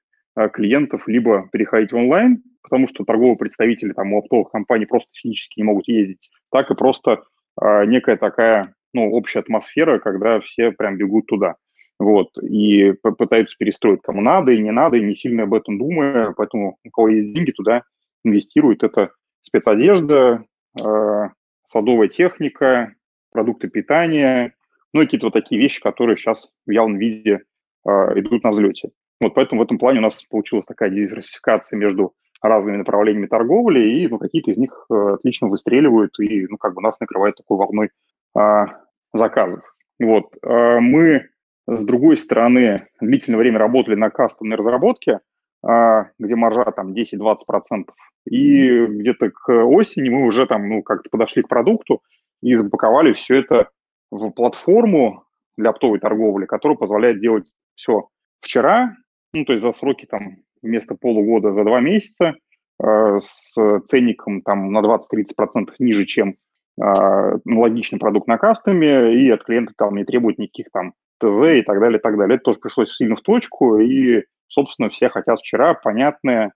[0.54, 5.60] клиентов либо переходить в онлайн, потому что торговые представители там, у оптовых компаний просто физически
[5.60, 7.24] не могут ездить, так и просто
[7.56, 11.56] а, некая такая ну, общая атмосфера, когда все прям бегут туда
[12.00, 16.34] вот, и пытаются перестроить кому надо и не надо, и не сильно об этом думая,
[16.36, 17.84] поэтому у кого есть деньги, туда
[18.24, 18.84] инвестируют.
[18.84, 20.46] Это спецодежда,
[20.82, 21.30] э,
[21.68, 22.94] садовая техника,
[23.32, 24.56] продукты питания,
[24.94, 27.42] ну и какие-то вот такие вещи, которые сейчас в явном виде
[27.86, 28.92] э, идут на взлете.
[29.20, 34.08] Вот поэтому в этом плане у нас получилась такая диверсификация между разными направлениями торговли, и
[34.08, 37.90] ну, какие-то из них э, отлично выстреливают, и ну, как бы нас накрывает такой волной
[38.38, 38.66] э,
[39.14, 39.62] заказов.
[40.00, 40.36] Вот.
[40.44, 41.30] Э, мы
[41.68, 45.20] с другой стороны, длительное время работали на кастомной разработке,
[45.64, 47.90] а, где маржа там 10-20%.
[48.26, 52.02] И где-то к осени мы уже там, ну, как-то подошли к продукту
[52.42, 53.70] и запаковали все это
[54.12, 55.26] в платформу
[55.58, 58.10] для оптовой торговли, которая позволяет делать все
[58.42, 58.96] вчера,
[59.34, 62.36] ну, то есть за сроки там вместо полугода за два месяца,
[62.82, 63.54] э, с
[63.86, 66.36] ценником там на 20-30% ниже, чем э,
[66.78, 71.80] аналогичный продукт на кастоме, и от клиента там не требует никаких там ТЗ и так
[71.80, 72.36] далее, и так далее.
[72.36, 76.54] Это тоже пришлось сильно в точку, и, собственно, все хотят вчера, понятное,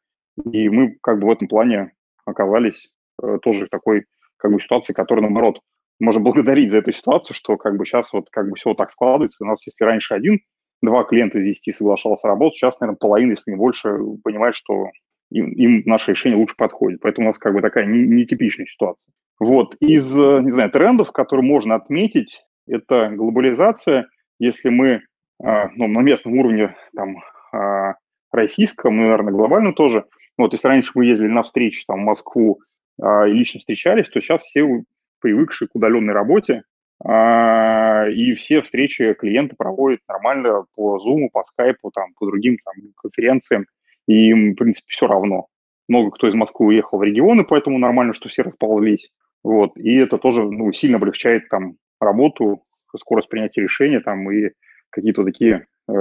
[0.52, 1.92] и мы как бы в этом плане
[2.26, 2.90] оказались
[3.22, 4.06] э, тоже в такой
[4.38, 5.60] как бы ситуации, которая, наоборот,
[6.00, 9.44] можно благодарить за эту ситуацию, что как бы сейчас вот как бы все так складывается.
[9.44, 10.40] У нас, если раньше один,
[10.84, 14.90] два клиента из десяти соглашался работать, сейчас, наверное, половина, если не больше, понимает, что
[15.32, 17.00] им, им наше решение лучше подходит.
[17.02, 19.12] Поэтому у нас как бы такая нетипичная ситуация.
[19.40, 19.76] Вот.
[19.80, 24.08] Из, не знаю, трендов, которые можно отметить, это глобализация–
[24.44, 25.02] если мы
[25.42, 27.18] а, ну, на местном уровне, там,
[27.54, 27.96] а,
[28.32, 30.06] российском, ну, наверное, глобально тоже,
[30.38, 32.60] вот если раньше мы ездили на встречи там, в Москву
[33.02, 34.84] а, и лично встречались, то сейчас все
[35.20, 36.64] привыкшие к удаленной работе,
[37.02, 43.66] и все встречи клиенты проводят нормально по Zoom, по Skype, там, по другим там, конференциям,
[44.08, 45.48] и им, в принципе, все равно.
[45.90, 49.12] Много кто из Москвы уехал в регионы, поэтому нормально, что все расползлись.
[49.44, 52.64] Вот, и это тоже ну, сильно облегчает там работу
[52.98, 54.52] скорость принятия решения там и
[54.90, 55.94] какие-то такие э,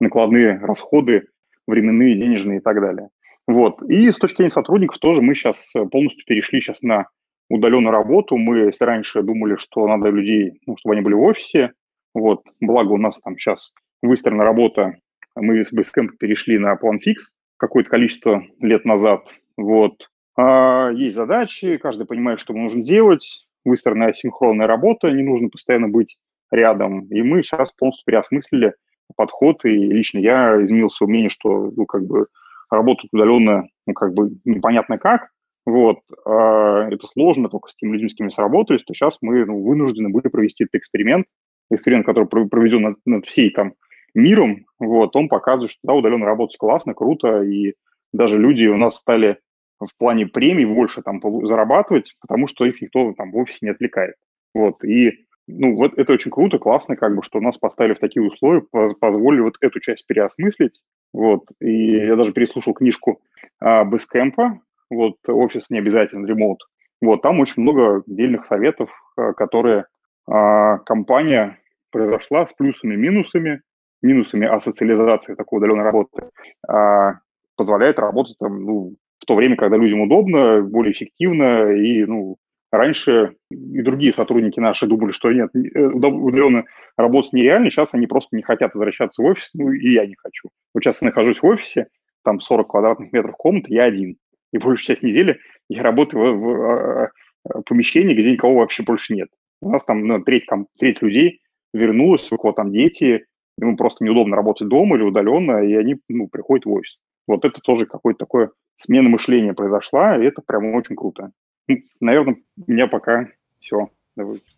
[0.00, 1.28] накладные расходы,
[1.66, 3.10] временные, денежные и так далее.
[3.46, 3.82] Вот.
[3.82, 7.08] И с точки зрения сотрудников тоже мы сейчас э, полностью перешли сейчас на
[7.48, 8.36] удаленную работу.
[8.36, 11.72] Мы, если раньше думали, что надо людей, ну, чтобы они были в офисе,
[12.14, 14.96] вот, благо у нас там сейчас выстроена работа,
[15.34, 17.16] мы с Basecamp перешли на PlanFix
[17.56, 20.08] какое-то количество лет назад, вот.
[20.36, 25.88] А, есть задачи, каждый понимает, что ему нужно делать, выстроенная синхронная работа, не нужно постоянно
[25.88, 26.16] быть
[26.50, 27.06] рядом.
[27.06, 28.74] И мы сейчас полностью переосмыслили
[29.16, 32.26] подход, и лично я изменил свое мнение, что, ну, как бы,
[32.70, 35.30] работать удаленно, ну, как бы, непонятно как,
[35.66, 39.44] вот, э, это сложно, только с теми людьми, с кем мы сработались, то сейчас мы
[39.44, 41.26] ну, вынуждены были провести этот эксперимент,
[41.70, 43.74] эксперимент, который проведен над, над всей там
[44.14, 47.74] миром, вот, он показывает, что да, удаленно работать классно, круто, и
[48.12, 49.38] даже люди у нас стали
[49.78, 54.14] в плане премий больше там зарабатывать, потому что их никто там в офисе не отвлекает.
[54.54, 58.22] Вот, и ну, вот это очень круто, классно, как бы, что нас поставили в такие
[58.22, 58.62] условия,
[59.00, 60.80] позволили вот эту часть переосмыслить,
[61.12, 63.20] вот, и я даже переслушал книжку
[63.60, 66.60] а, Бэскэмпа, вот, офис не обязательно ремоут,
[67.00, 68.90] Вот, там очень много отдельных советов,
[69.36, 69.86] которые
[70.26, 71.58] компания
[71.90, 73.62] произошла с плюсами и минусами,
[74.02, 76.28] минусами асоциализации такой удаленной работы,
[77.56, 82.36] позволяет работать там, ну, в то время, когда людям удобно, более эффективно, и, ну,
[82.70, 86.64] раньше и другие сотрудники наши думали, что нет, э, удаленно
[86.96, 90.48] работать нереально, сейчас они просто не хотят возвращаться в офис, ну, и я не хочу.
[90.72, 91.88] Вот сейчас я нахожусь в офисе,
[92.24, 94.16] там 40 квадратных метров комнаты, я один.
[94.52, 97.10] И большую часть недели я работаю в, в, а,
[97.44, 99.28] а, помещении, где никого вообще больше нет.
[99.60, 100.46] У нас там ну, треть,
[100.78, 101.40] треть людей
[101.72, 103.26] вернулась, у кого там дети,
[103.58, 106.98] ему просто неудобно работать дома или удаленно, и они ну, приходят в офис.
[107.26, 111.30] Вот это тоже какое-то такое смена мышления произошла, и это прям очень круто.
[111.66, 113.90] Ну, наверное, у меня пока все.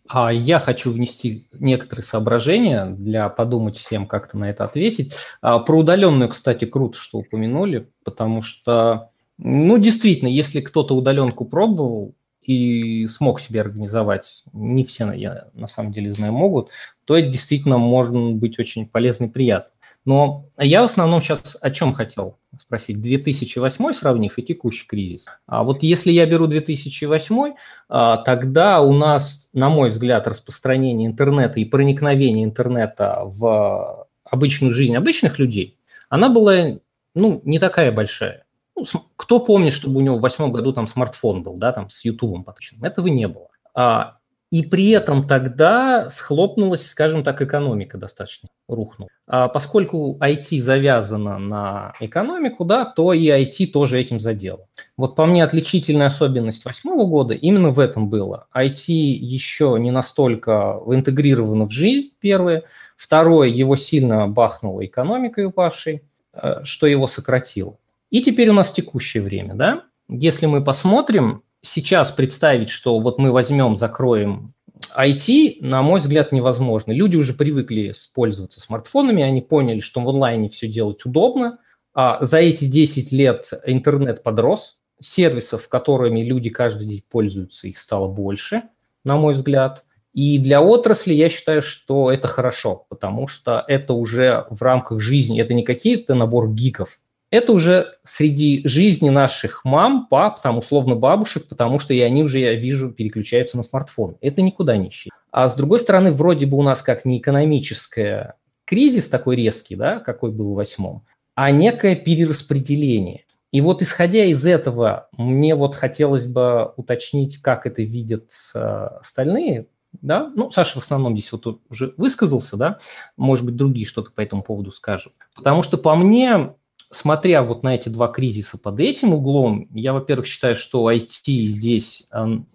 [0.07, 5.13] А я хочу внести некоторые соображения для подумать всем, как-то на это ответить.
[5.41, 9.10] А, про удаленную, кстати, круто, что упомянули, потому что,
[9.43, 15.91] ну, действительно, если кто-то удаленку пробовал, и смог себе организовать, не все, я на самом
[15.91, 16.71] деле знаю, могут,
[17.05, 19.71] то это действительно может быть очень полезно и приятно.
[20.03, 22.99] Но я в основном сейчас о чем хотел спросить.
[22.99, 25.27] 2008 сравнив и текущий кризис.
[25.45, 27.53] А вот если я беру 2008,
[27.87, 34.95] а, тогда у нас, на мой взгляд, распространение интернета и проникновение интернета в обычную жизнь
[34.95, 35.77] обычных людей,
[36.09, 36.79] она была
[37.13, 38.45] ну, не такая большая.
[38.75, 38.83] Ну,
[39.15, 42.43] кто помнит, чтобы у него в восьмом году там смартфон был, да, там с Ютубом
[42.43, 42.85] подключенным?
[42.85, 43.47] Этого не было.
[43.73, 44.17] А,
[44.51, 49.09] и при этом тогда схлопнулась, скажем так, экономика достаточно рухнула.
[49.25, 54.67] А поскольку IT завязано на экономику, да, то и IT тоже этим задел.
[54.97, 58.47] Вот по мне отличительная особенность восьмого года именно в этом было.
[58.53, 62.63] IT еще не настолько интегрировано в жизнь, первое.
[62.97, 66.03] Второе, его сильно бахнула экономикой упавшей,
[66.33, 67.77] э, что его сократило.
[68.11, 69.85] И теперь у нас текущее время, да?
[70.07, 74.53] Если мы посмотрим, сейчас представить, что вот мы возьмем, закроем
[74.95, 76.91] IT, на мой взгляд, невозможно.
[76.91, 81.59] Люди уже привыкли пользоваться смартфонами, они поняли, что в онлайне все делать удобно.
[81.93, 88.07] А за эти 10 лет интернет подрос, сервисов, которыми люди каждый день пользуются, их стало
[88.07, 88.63] больше,
[89.03, 89.85] на мой взгляд.
[90.13, 95.39] И для отрасли я считаю, что это хорошо, потому что это уже в рамках жизни,
[95.39, 96.99] это не какие-то набор гиков,
[97.31, 102.39] это уже среди жизни наших мам, пап, там условно бабушек, потому что и они уже,
[102.39, 104.17] я вижу, переключаются на смартфон.
[104.21, 105.13] Это никуда не исчезнет.
[105.31, 109.99] А с другой стороны, вроде бы у нас как не экономическое кризис такой резкий, да,
[109.99, 113.23] какой был в восьмом, а некое перераспределение.
[113.51, 118.59] И вот исходя из этого, мне вот хотелось бы уточнить, как это видят э,
[119.01, 119.67] остальные,
[120.01, 122.79] да, ну, Саша в основном здесь вот уже высказался, да,
[123.17, 125.13] может быть, другие что-то по этому поводу скажут.
[125.35, 126.55] Потому что по мне
[126.91, 132.09] смотря вот на эти два кризиса под этим углом, я, во-первых, считаю, что IT здесь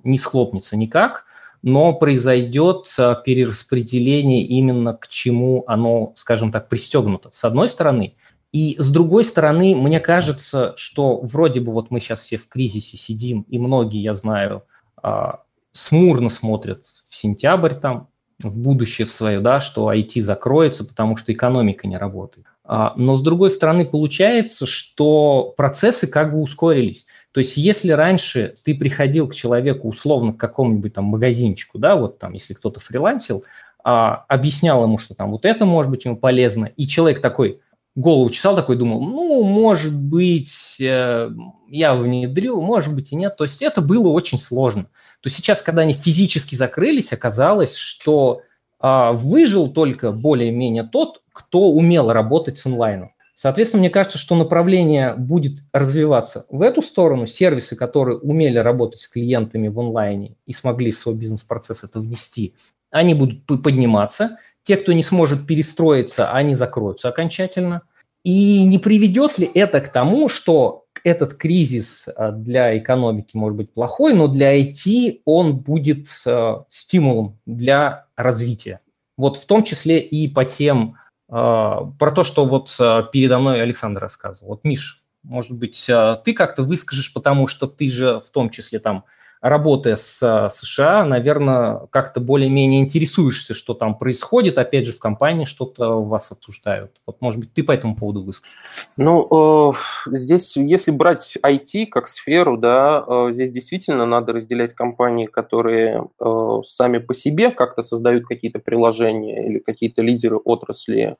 [0.05, 1.25] не схлопнется никак,
[1.63, 7.31] но произойдет а, перераспределение именно к чему оно, скажем так, пристегнуто.
[7.33, 8.15] С одной стороны.
[8.53, 12.97] И с другой стороны, мне кажется, что вроде бы вот мы сейчас все в кризисе
[12.97, 14.63] сидим, и многие, я знаю,
[15.03, 15.41] а,
[15.73, 21.33] смурно смотрят в сентябрь там, в будущее в свое, да, что IT закроется, потому что
[21.33, 22.47] экономика не работает.
[22.69, 27.07] А, но с другой стороны получается, что процессы как бы ускорились.
[27.33, 32.19] То есть если раньше ты приходил к человеку условно к какому-нибудь там магазинчику, да, вот
[32.19, 33.45] там если кто-то фрилансил,
[33.85, 37.61] а, объяснял ему, что там вот это может быть ему полезно, и человек такой
[37.95, 41.31] голову чесал, такой думал, ну, может быть, э,
[41.69, 43.37] я внедрю, может быть и нет.
[43.37, 44.89] То есть это было очень сложно.
[45.23, 48.43] То сейчас, когда они физически закрылись, оказалось, что
[48.79, 53.13] а, выжил только более-менее тот, кто умел работать с онлайном.
[53.35, 57.27] Соответственно, мне кажется, что направление будет развиваться в эту сторону.
[57.27, 62.55] Сервисы, которые умели работать с клиентами в онлайне и смогли в свой бизнес-процесс это внести,
[62.91, 64.39] они будут подниматься.
[64.63, 67.83] Те, кто не сможет перестроиться, они закроются окончательно.
[68.25, 73.75] И не приведет ли это к тому, что этот кризис а, для экономики может быть
[73.75, 78.81] плохой, но для IT он будет а, стимулом для развития.
[79.19, 80.97] Вот в том числе и по тем
[81.29, 84.53] про то, что вот а, передо мной Александр рассказывал.
[84.53, 88.79] Вот, Миш, может быть, а, ты как-то выскажешь, потому что ты же в том числе
[88.79, 89.05] там
[89.41, 94.59] работая с а, США, наверное, как-то более-менее интересуешься, что там происходит.
[94.59, 96.93] Опять же, в компании что-то у вас обсуждают.
[97.07, 98.57] Вот, может быть, ты по этому поводу выскажешь.
[98.97, 105.27] Ну, э, здесь, если брать IT как сферу, да, э, здесь действительно надо разделять компании,
[105.27, 111.17] которые э, сами по себе как-то создают какие-то приложения или какие-то лидеры отрасли,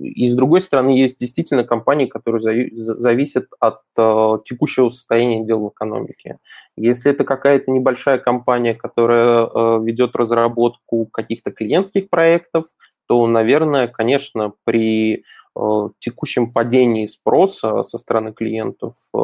[0.00, 3.82] И с другой стороны, есть действительно компании, которые зависят от
[4.44, 6.38] текущего состояния дел в экономике.
[6.76, 12.64] Если это какая-то небольшая компания, которая ведет разработку каких-то клиентских проектов,
[13.06, 15.37] то, наверное, конечно, при Э,
[15.98, 19.18] текущем падении спроса со стороны клиентов, э,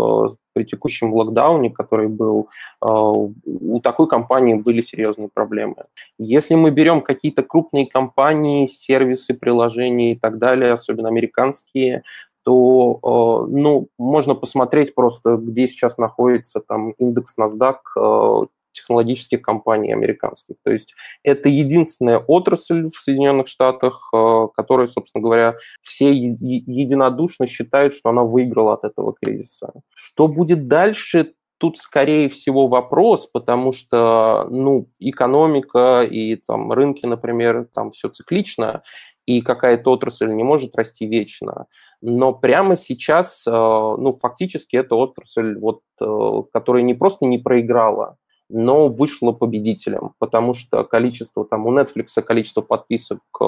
[0.53, 2.49] при текущем локдауне, который был,
[2.83, 5.85] э, у такой компании были серьезные проблемы.
[6.19, 12.03] Если мы берем какие-то крупные компании, сервисы, приложения и так далее, особенно американские,
[12.45, 20.57] то ну, можно посмотреть просто, где сейчас находится там индекс NASDAQ технологических компаний американских.
[20.63, 27.95] То есть это единственная отрасль в Соединенных Штатах, э, которая, собственно говоря, все единодушно считают,
[27.95, 29.73] что она выиграла от этого кризиса.
[29.95, 37.69] Что будет дальше, тут, скорее всего, вопрос, потому что, ну, экономика и там рынки, например,
[37.73, 38.83] там все циклично,
[39.27, 41.67] и какая-то отрасль не может расти вечно.
[42.03, 48.19] Но прямо сейчас, э, ну, фактически это отрасль, вот, э, которая не просто не проиграла,
[48.49, 53.45] но вышла победителем, потому что количество там у Netflix количество подписок э,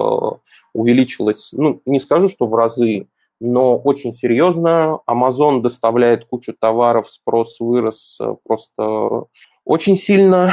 [0.72, 3.08] увеличилось, ну, не скажу, что в разы,
[3.40, 5.00] но очень серьезно.
[5.08, 9.24] Amazon доставляет кучу товаров, спрос вырос э, просто
[9.64, 10.52] очень сильно.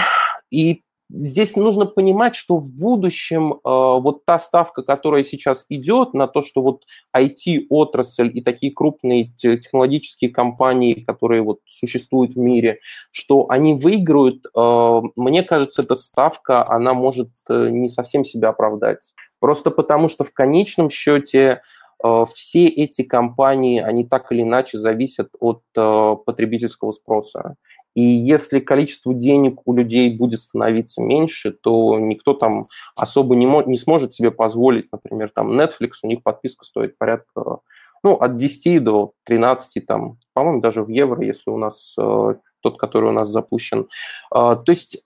[0.50, 6.28] И здесь нужно понимать, что в будущем э, вот та ставка, которая сейчас идет на
[6.28, 6.84] то, что вот
[7.16, 12.80] IT-отрасль и такие крупные технологические компании, которые вот существуют в мире,
[13.12, 19.00] что они выиграют, э, мне кажется, эта ставка, она может э, не совсем себя оправдать.
[19.40, 21.62] Просто потому, что в конечном счете
[22.04, 27.56] э, все эти компании, они так или иначе зависят от э, потребительского спроса.
[27.96, 32.64] И если количество денег у людей будет становиться меньше, то никто там
[32.96, 37.60] особо не, не сможет себе позволить, например, там Netflix, у них подписка стоит порядка
[38.04, 42.78] ну, от 10 до 13, там, по-моему, даже в евро, если у нас э, тот,
[42.78, 43.88] который у нас запущен.
[44.34, 45.06] Э, то есть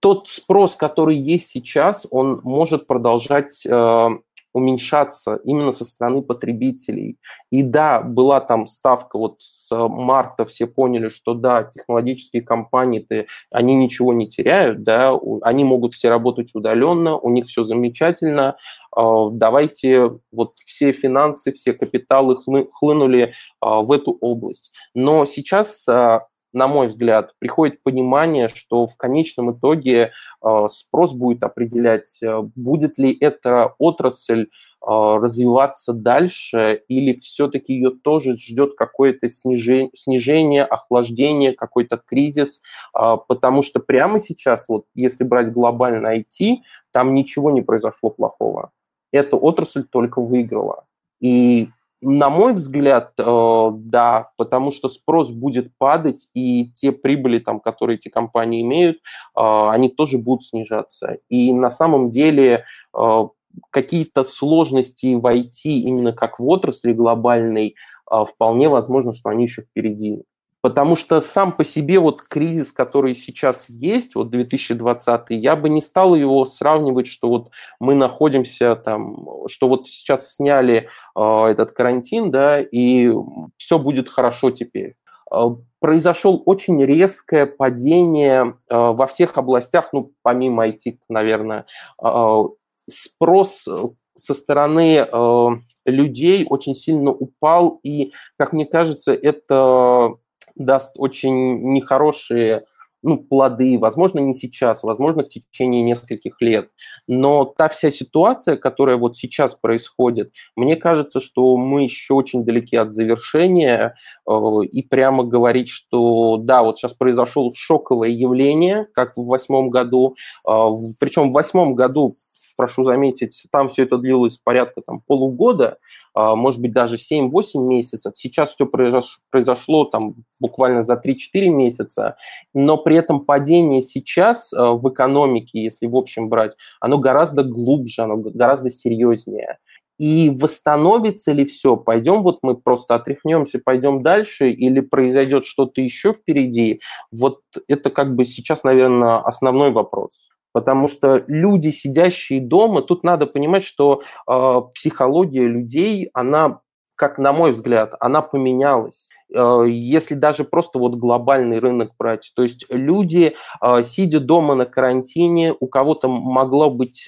[0.00, 4.08] тот спрос, который есть сейчас, он может продолжать э,
[4.56, 7.18] уменьшаться именно со стороны потребителей.
[7.50, 13.74] И да, была там ставка, вот с марта все поняли, что да, технологические компании-то, они
[13.74, 18.56] ничего не теряют, да, они могут все работать удаленно, у них все замечательно,
[18.96, 22.38] а, давайте вот все финансы, все капиталы
[22.72, 24.72] хлынули а, в эту область.
[24.94, 26.26] Но сейчас а,
[26.56, 32.96] на мой взгляд, приходит понимание, что в конечном итоге э, спрос будет определять, э, будет
[32.96, 34.46] ли эта отрасль э,
[34.80, 43.80] развиваться дальше, или все-таки ее тоже ждет какое-то снижение, снижение охлаждение, какой-то кризис, потому что
[43.80, 46.56] прямо сейчас, вот если брать глобально IT,
[46.90, 48.70] там ничего не произошло плохого.
[49.12, 50.86] Эта отрасль только выиграла.
[51.20, 51.68] И
[52.02, 57.96] на мой взгляд, э, да, потому что спрос будет падать, и те прибыли, там, которые
[57.96, 59.00] эти компании имеют, э,
[59.34, 61.18] они тоже будут снижаться.
[61.28, 62.64] И на самом деле
[62.96, 63.28] э,
[63.70, 67.74] какие-то сложности в IT, именно как в отрасли глобальной,
[68.08, 70.22] вполне возможно, что они еще впереди.
[70.62, 75.80] Потому что сам по себе вот кризис, который сейчас есть, вот 2020, я бы не
[75.80, 82.30] стал его сравнивать, что вот мы находимся там, что вот сейчас сняли э, этот карантин,
[82.30, 83.12] да, и
[83.56, 84.96] все будет хорошо теперь.
[85.32, 91.66] Э, произошел очень резкое падение э, во всех областях, ну, помимо IT, наверное.
[92.02, 92.42] Э,
[92.90, 93.68] спрос
[94.16, 95.48] со стороны э,
[95.84, 100.14] людей очень сильно упал, и, как мне кажется, это
[100.56, 102.64] даст очень нехорошие
[103.02, 106.70] ну, плоды, возможно, не сейчас, возможно, в течение нескольких лет.
[107.06, 112.76] Но та вся ситуация, которая вот сейчас происходит, мне кажется, что мы еще очень далеки
[112.76, 113.94] от завершения,
[114.28, 114.32] э,
[114.72, 120.16] и прямо говорить, что да, вот сейчас произошло шоковое явление, как в восьмом году,
[120.48, 120.52] э,
[120.98, 122.14] причем в восьмом году
[122.56, 125.78] прошу заметить, там все это длилось порядка там, полугода,
[126.16, 128.12] может быть, даже 7-8 месяцев.
[128.16, 132.16] Сейчас все произошло там буквально за 3-4 месяца,
[132.54, 138.02] но при этом падение сейчас а, в экономике, если в общем брать, оно гораздо глубже,
[138.02, 139.58] оно гораздо серьезнее.
[139.98, 141.76] И восстановится ли все?
[141.76, 146.80] Пойдем вот мы просто отряхнемся, пойдем дальше, или произойдет что-то еще впереди?
[147.10, 150.28] Вот это как бы сейчас, наверное, основной вопрос.
[150.56, 156.60] Потому что люди, сидящие дома, тут надо понимать, что э, психология людей, она,
[156.94, 162.32] как на мой взгляд, она поменялась э, если даже просто вот глобальный рынок брать.
[162.34, 167.06] То есть люди, э, сидя дома на карантине, у кого-то могло быть,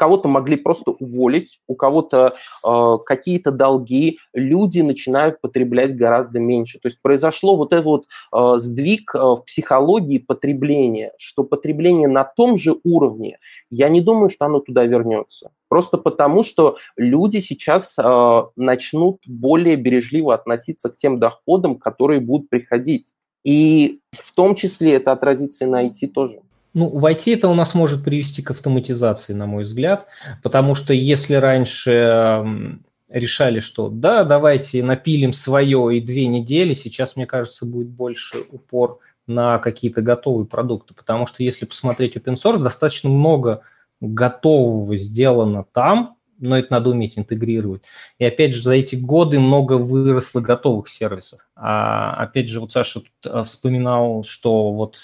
[0.00, 2.34] кого-то могли просто уволить, у кого-то
[2.66, 6.78] э, какие-то долги, люди начинают потреблять гораздо меньше.
[6.78, 12.24] То есть произошло вот этот вот э, сдвиг э, в психологии потребления, что потребление на
[12.24, 13.38] том же уровне,
[13.68, 15.50] я не думаю, что оно туда вернется.
[15.68, 22.48] Просто потому, что люди сейчас э, начнут более бережливо относиться к тем доходам, которые будут
[22.48, 23.12] приходить.
[23.44, 26.40] И в том числе это отразится и на IT тоже.
[26.72, 30.06] Ну, в IT это у нас может привести к автоматизации, на мой взгляд,
[30.42, 37.26] потому что если раньше решали, что да, давайте напилим свое и две недели, сейчас, мне
[37.26, 43.10] кажется, будет больше упор на какие-то готовые продукты, потому что если посмотреть open source, достаточно
[43.10, 43.62] много
[44.00, 47.82] готового сделано там, но это надо уметь интегрировать.
[48.18, 51.40] И опять же, за эти годы много выросло готовых сервисов.
[51.54, 54.96] А опять же, вот Саша а, вспоминал, что вот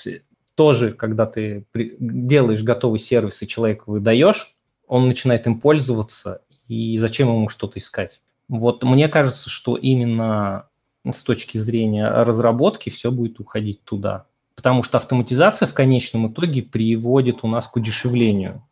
[0.56, 1.66] тоже, когда ты
[2.00, 4.56] делаешь готовый сервис и человек выдаешь,
[4.88, 8.22] он начинает им пользоваться, и зачем ему что-то искать?
[8.48, 10.68] Вот мне кажется, что именно
[11.04, 14.26] с точки зрения разработки все будет уходить туда.
[14.54, 18.64] Потому что автоматизация в конечном итоге приводит у нас к удешевлению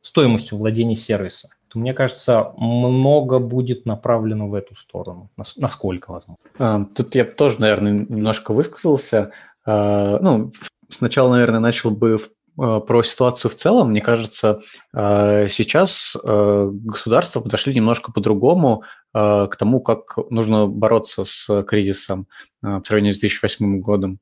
[0.00, 1.50] стоимостью владения сервиса.
[1.68, 5.30] То, мне кажется, много будет направлено в эту сторону.
[5.56, 6.42] Насколько возможно.
[6.58, 9.32] А, тут я тоже, наверное, немножко высказался.
[9.64, 10.52] А, ну,
[10.90, 12.18] сначала, наверное, начал бы
[12.58, 13.90] а, про ситуацию в целом.
[13.90, 14.60] Мне кажется,
[14.92, 22.26] сейчас государства подошли немножко по-другому к тому, как нужно бороться с кризисом
[22.60, 24.18] по сравнению с 2008 годом.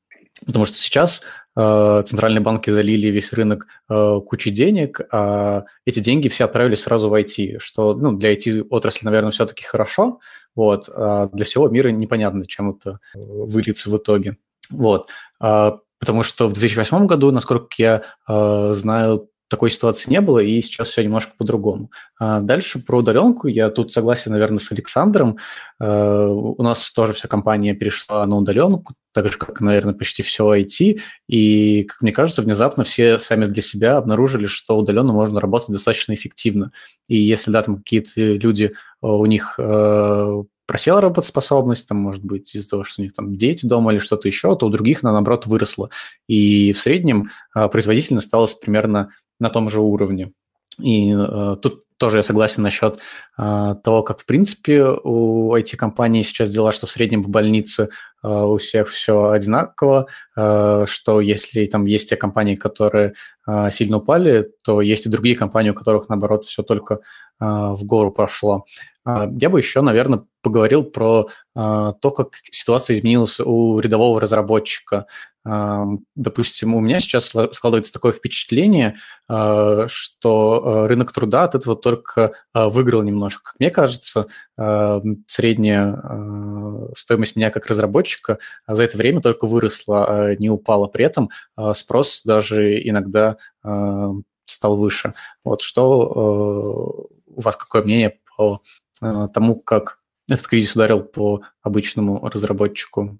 [0.46, 1.22] Потому что сейчас
[1.54, 7.58] центральные банки залили весь рынок кучей денег, а эти деньги все отправились сразу в IT,
[7.58, 10.20] что ну, для IT-отрасли, наверное, все-таки хорошо,
[10.54, 14.36] вот, а для всего мира непонятно, чем это выльется в итоге.
[14.70, 15.08] Вот.
[15.98, 20.88] Потому что в 2008 году, насколько я э, знаю, такой ситуации не было, и сейчас
[20.88, 21.90] все немножко по-другому.
[22.18, 23.48] А дальше про удаленку.
[23.48, 25.38] Я тут согласен, наверное, с Александром.
[25.80, 30.54] Э, у нас тоже вся компания перешла на удаленку, так же, как, наверное, почти все
[30.54, 31.00] IT.
[31.28, 36.12] И, как мне кажется, внезапно все сами для себя обнаружили, что удаленно можно работать достаточно
[36.12, 36.70] эффективно.
[37.08, 42.54] И если, да, там какие-то люди, э, у них э, просела работоспособность, там, может быть,
[42.54, 45.14] из-за того, что у них там дети дома или что-то еще, то у других она,
[45.14, 45.90] наоборот, выросла.
[46.28, 49.10] И в среднем производительность осталась примерно
[49.40, 50.32] на том же уровне.
[50.80, 53.00] И э, тут тоже я согласен насчет
[53.36, 57.88] э, того, как, в принципе, у IT-компаний сейчас дела, что в среднем по больнице
[58.22, 60.06] э, у всех все одинаково,
[60.36, 63.14] э, что если там есть те компании, которые
[63.48, 66.98] э, сильно упали, то есть и другие компании, у которых, наоборот, все только э,
[67.40, 68.64] в гору прошло.
[69.08, 75.06] Э, я бы еще, наверное, поговорил про э, то, как ситуация изменилась у рядового разработчика.
[76.14, 78.96] Допустим, у меня сейчас складывается такое впечатление,
[79.28, 83.52] а, что а, рынок труда от этого только а, выиграл немножко.
[83.58, 84.26] Мне кажется,
[85.26, 86.02] средняя
[86.94, 90.86] стоимость меня как разработчика за это время только выросла, не упала.
[90.86, 91.30] При этом
[91.72, 93.38] спрос даже иногда
[94.44, 95.14] стал выше.
[95.44, 98.60] Вот что у вас какое мнение по
[99.00, 103.18] тому, как этот кризис ударил по обычному разработчику?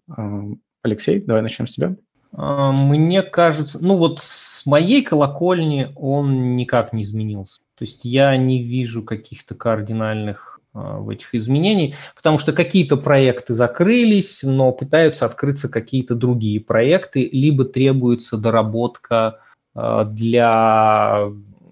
[0.83, 1.97] Алексей, давай начнем с тебя.
[2.33, 7.59] А, мне кажется, ну вот с моей колокольни он никак не изменился.
[7.77, 14.43] То есть я не вижу каких-то кардинальных в этих изменений, потому что какие-то проекты закрылись,
[14.45, 19.41] но пытаются открыться какие-то другие проекты, либо требуется доработка
[19.75, 21.25] для,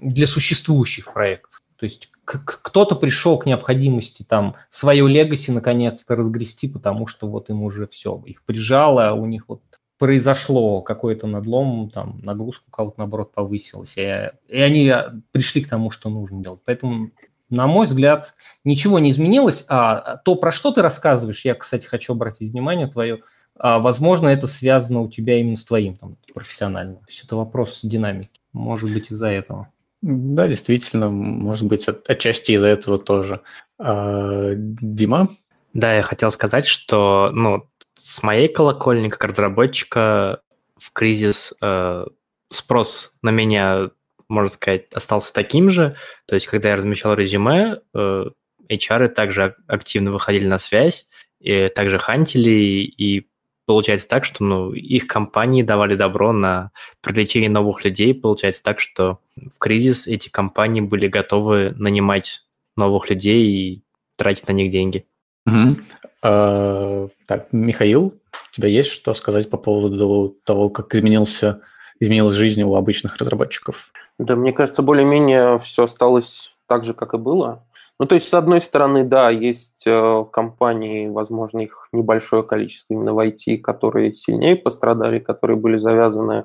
[0.02, 1.62] для существующих проектов.
[1.76, 7.62] То есть кто-то пришел к необходимости там свое легаси наконец-то разгрести, потому что вот им
[7.62, 9.62] уже все, их прижало, у них вот
[9.98, 14.92] произошло какой-то надлом, там нагрузка у кого-то, наоборот, повысилась, и, и они
[15.30, 16.60] пришли к тому, что нужно делать.
[16.66, 17.12] Поэтому,
[17.48, 22.12] на мой взгляд, ничего не изменилось, а то, про что ты рассказываешь, я, кстати, хочу
[22.12, 23.22] обратить внимание твое,
[23.58, 26.96] а, возможно, это связано у тебя именно с твоим там, профессиональным.
[26.96, 28.40] То есть это вопрос динамики.
[28.52, 29.68] Может быть, из-за этого.
[30.08, 33.40] Да, действительно, может быть, от, отчасти из-за этого тоже.
[33.76, 35.36] А, Дима?
[35.72, 40.42] Да, я хотел сказать, что ну, с моей колокольни, как разработчика,
[40.76, 42.06] в кризис э,
[42.50, 43.90] спрос на меня,
[44.28, 45.96] можно сказать, остался таким же.
[46.26, 48.26] То есть, когда я размещал резюме, э,
[48.68, 51.08] HR также активно выходили на связь,
[51.40, 53.26] и также хантили, и
[53.66, 58.14] получается так, что ну, их компании давали добро на привлечение новых людей.
[58.14, 62.42] Получается так, что в кризис эти компании были готовы нанимать
[62.76, 63.82] новых людей и
[64.16, 65.06] тратить на них деньги.
[65.46, 65.76] Угу.
[66.22, 71.60] А, так, Михаил, у тебя есть что сказать по поводу того, как изменился
[72.00, 73.90] изменилась жизнь у обычных разработчиков?
[74.18, 77.65] Да, мне кажется, более-менее все осталось так же, как и было.
[77.98, 83.14] Ну, то есть, с одной стороны, да, есть э, компании, возможно, их небольшое количество именно
[83.14, 86.44] в IT, которые сильнее пострадали, которые были завязаны,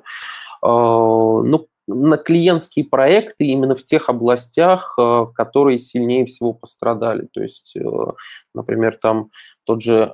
[0.62, 7.28] ну, на клиентские проекты именно в тех областях, э, которые сильнее всего пострадали.
[7.32, 7.76] То есть,
[8.54, 9.30] например, там
[9.64, 10.12] тот же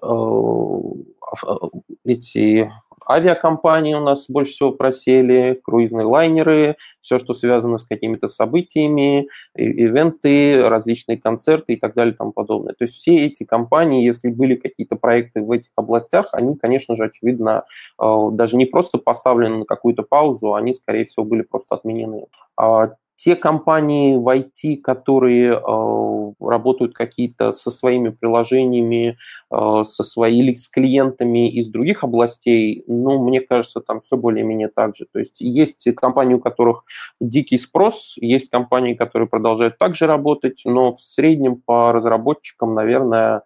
[2.04, 2.72] эти
[3.08, 10.68] авиакомпании у нас больше всего просели, круизные лайнеры, все, что связано с какими-то событиями, ивенты,
[10.68, 12.74] различные концерты и так далее и тому подобное.
[12.74, 17.04] То есть все эти компании, если были какие-то проекты в этих областях, они, конечно же,
[17.04, 17.64] очевидно,
[18.00, 22.26] э, даже не просто поставлены на какую-то паузу, они, скорее всего, были просто отменены.
[23.18, 29.18] Те компании в IT, которые э, работают какие-то со своими приложениями,
[29.50, 34.68] э, со своими или с клиентами из других областей, ну, мне кажется, там все более-менее
[34.68, 35.04] так же.
[35.12, 36.84] То есть есть компании, у которых
[37.20, 43.42] дикий спрос, есть компании, которые продолжают также работать, но в среднем по разработчикам, наверное,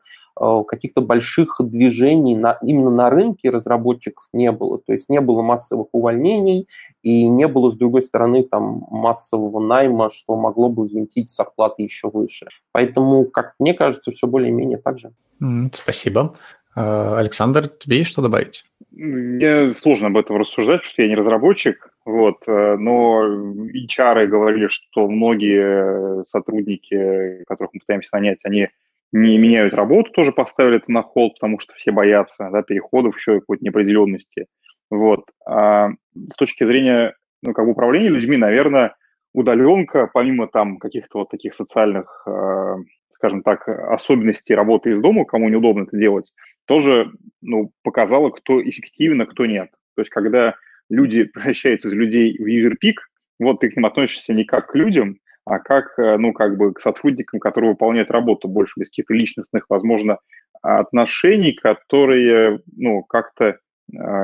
[0.67, 4.79] каких-то больших движений на, именно на рынке разработчиков не было.
[4.79, 6.67] То есть не было массовых увольнений
[7.03, 12.11] и не было, с другой стороны, там массового найма, что могло бы взвинтить зарплаты еще
[12.11, 12.49] выше.
[12.73, 15.13] Поэтому, как мне кажется, все более-менее так же.
[15.73, 16.35] Спасибо.
[16.75, 18.65] Э, Александр, тебе есть что добавить?
[18.91, 24.69] Мне сложно об этом рассуждать, потому что я не разработчик, вот, э, но HR говорили,
[24.69, 28.69] что многие сотрудники, которых мы пытаемся нанять, они
[29.13, 33.41] не меняют работу, тоже поставили это на холд, потому что все боятся да, переходов, еще
[33.41, 34.47] какой-то неопределенности.
[34.91, 35.25] Вот.
[35.47, 38.97] А с точки зрения ну, как бы управления людьми, наверное,
[39.35, 42.77] удаленка, помимо там каких-то вот таких социальных, э,
[43.15, 46.33] скажем так, особенностей работы из дома, кому неудобно это делать,
[46.67, 47.11] тоже
[47.41, 49.71] ну, показала, кто эффективно, кто нет.
[49.95, 50.55] То есть когда
[50.89, 53.01] люди превращаются из людей в user-пик,
[53.39, 56.73] вот ты к ним относишься не как к людям, а как, э, ну, как бы
[56.73, 60.19] к сотрудникам, которые выполняют работу больше без каких-то личностных, возможно,
[60.63, 63.57] отношений, которые, ну, как-то э,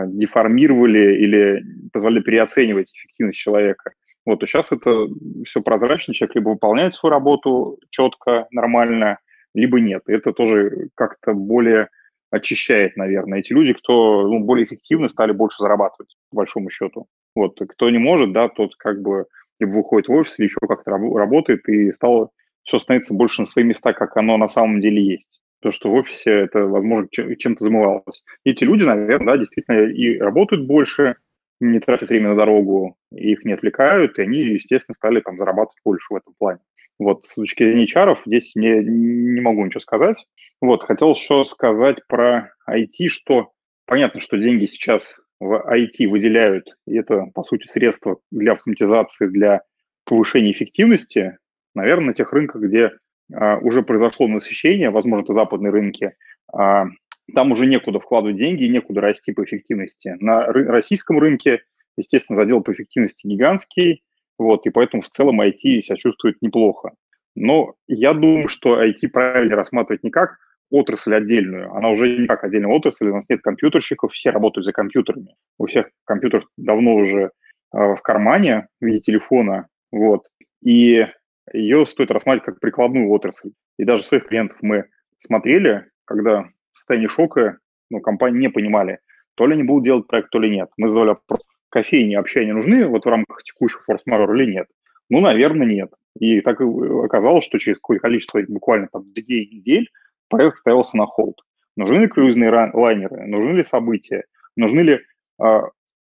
[0.06, 3.92] деформировали или позволяли переоценивать эффективность человека.
[4.24, 5.08] Вот, то сейчас это
[5.46, 9.18] все прозрачно, человек либо выполняет свою работу четко, нормально,
[9.54, 10.02] либо нет.
[10.06, 11.88] И это тоже как-то более
[12.30, 13.40] очищает, наверное.
[13.40, 17.06] Эти люди, кто ну, более эффективно стали больше зарабатывать, по большому счету.
[17.34, 19.26] Вот, кто не может, да, тот как бы
[19.60, 22.30] либо выходит в офис, или еще как-то работает, и стало
[22.64, 25.40] все становится больше на свои места, как оно на самом деле есть.
[25.60, 28.24] То, что в офисе это, возможно, чем-то замывалось.
[28.44, 31.16] И эти люди, наверное, да, действительно и работают больше,
[31.60, 36.06] не тратят время на дорогу, их не отвлекают, и они, естественно, стали там зарабатывать больше
[36.10, 36.60] в этом плане.
[36.98, 40.24] Вот с точки зрения HR здесь не, не могу ничего сказать.
[40.60, 43.52] Вот, хотел еще сказать про IT, что
[43.86, 49.62] понятно, что деньги сейчас в IT выделяют, и это, по сути, средства для автоматизации, для
[50.04, 51.38] повышения эффективности,
[51.74, 52.92] наверное, на тех рынках, где
[53.32, 56.14] а, уже произошло насыщение, возможно, это западные рынки,
[56.52, 56.86] а,
[57.34, 60.16] там уже некуда вкладывать деньги и некуда расти по эффективности.
[60.18, 61.60] На российском рынке,
[61.96, 64.02] естественно, задел по эффективности гигантский,
[64.38, 66.92] вот, и поэтому в целом IT себя чувствует неплохо.
[67.34, 70.38] Но я думаю, что IT правильно рассматривать не как
[70.70, 71.72] отрасль отдельную.
[71.72, 75.34] Она уже не как отдельная отрасль, у нас нет компьютерщиков, все работают за компьютерами.
[75.58, 77.30] У всех компьютер давно уже э,
[77.72, 80.26] в кармане в виде телефона, вот.
[80.62, 81.06] И
[81.52, 83.50] ее стоит рассматривать как прикладную отрасль.
[83.78, 84.86] И даже своих клиентов мы
[85.18, 86.42] смотрели, когда
[86.72, 87.58] в состоянии шока
[87.90, 88.98] ну, компании не понимали,
[89.34, 90.68] то ли они будут делать проект, то ли нет.
[90.76, 91.40] Мы задавали вопрос,
[91.70, 94.66] кофейни вообще не нужны вот в рамках текущего форс-мажора или нет?
[95.08, 95.90] Ну, наверное, нет.
[96.18, 99.88] И так оказалось, что через какое-то количество, буквально там две недель,
[100.28, 101.40] проект ставился на холд.
[101.76, 104.24] Нужны ли круизные лайнеры, нужны ли события,
[104.56, 105.00] нужны ли
[105.42, 105.60] э,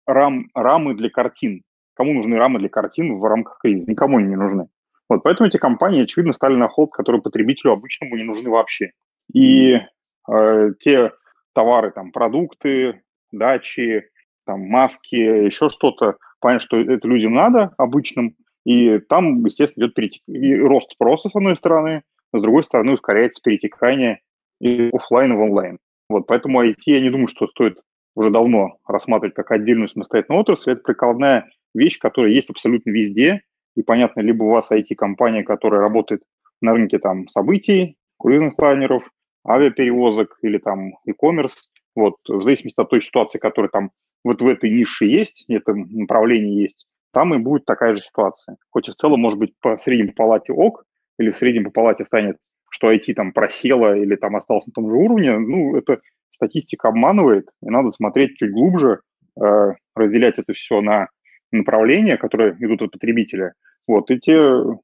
[0.06, 1.64] рам, рамы для картин.
[1.94, 3.90] Кому нужны рамы для картин в рамках кризиса?
[3.90, 4.68] Никому они не нужны.
[5.10, 8.92] Вот поэтому эти компании, очевидно, стали на холд, которые потребителю обычному не нужны вообще.
[9.34, 9.80] И
[10.30, 11.12] э, те
[11.54, 13.02] товары, там, продукты,
[13.32, 14.10] дачи,
[14.46, 20.22] там, маски, еще что-то, понятно, что это людям надо, обычным, и там, естественно, идет перетек...
[20.28, 22.04] и рост спроса, с одной стороны,
[22.34, 24.22] с другой стороны ускоряется перетекание
[24.60, 25.80] из офлайна в онлайн.
[26.10, 27.80] Вот, поэтому IT, я не думаю, что стоит
[28.16, 30.74] уже давно рассматривать как отдельную самостоятельную отрасль.
[30.74, 33.42] Это прикладная вещь, которая есть абсолютно везде.
[33.76, 36.22] И понятно, либо у вас IT-компания, которая работает
[36.62, 39.10] на рынке там событий, круизных лайнеров,
[39.48, 41.56] авиаперевозок или там e-commerce.
[41.96, 43.92] Вот, в зависимости от той ситуации, которая там
[44.24, 48.58] вот в этой нише есть, в этом направлении есть, там и будет такая же ситуация.
[48.70, 50.86] Хоть и в целом, может быть, по средней палате ок,
[51.22, 52.38] или в среднем по палате станет,
[52.70, 56.02] что IT там просело или там осталось на том же уровне, ну, это
[56.32, 59.02] статистика обманывает, и надо смотреть чуть глубже,
[59.42, 61.08] э, разделять это все на
[61.52, 63.54] направления, которые идут от потребителя,
[63.88, 64.38] вот, и те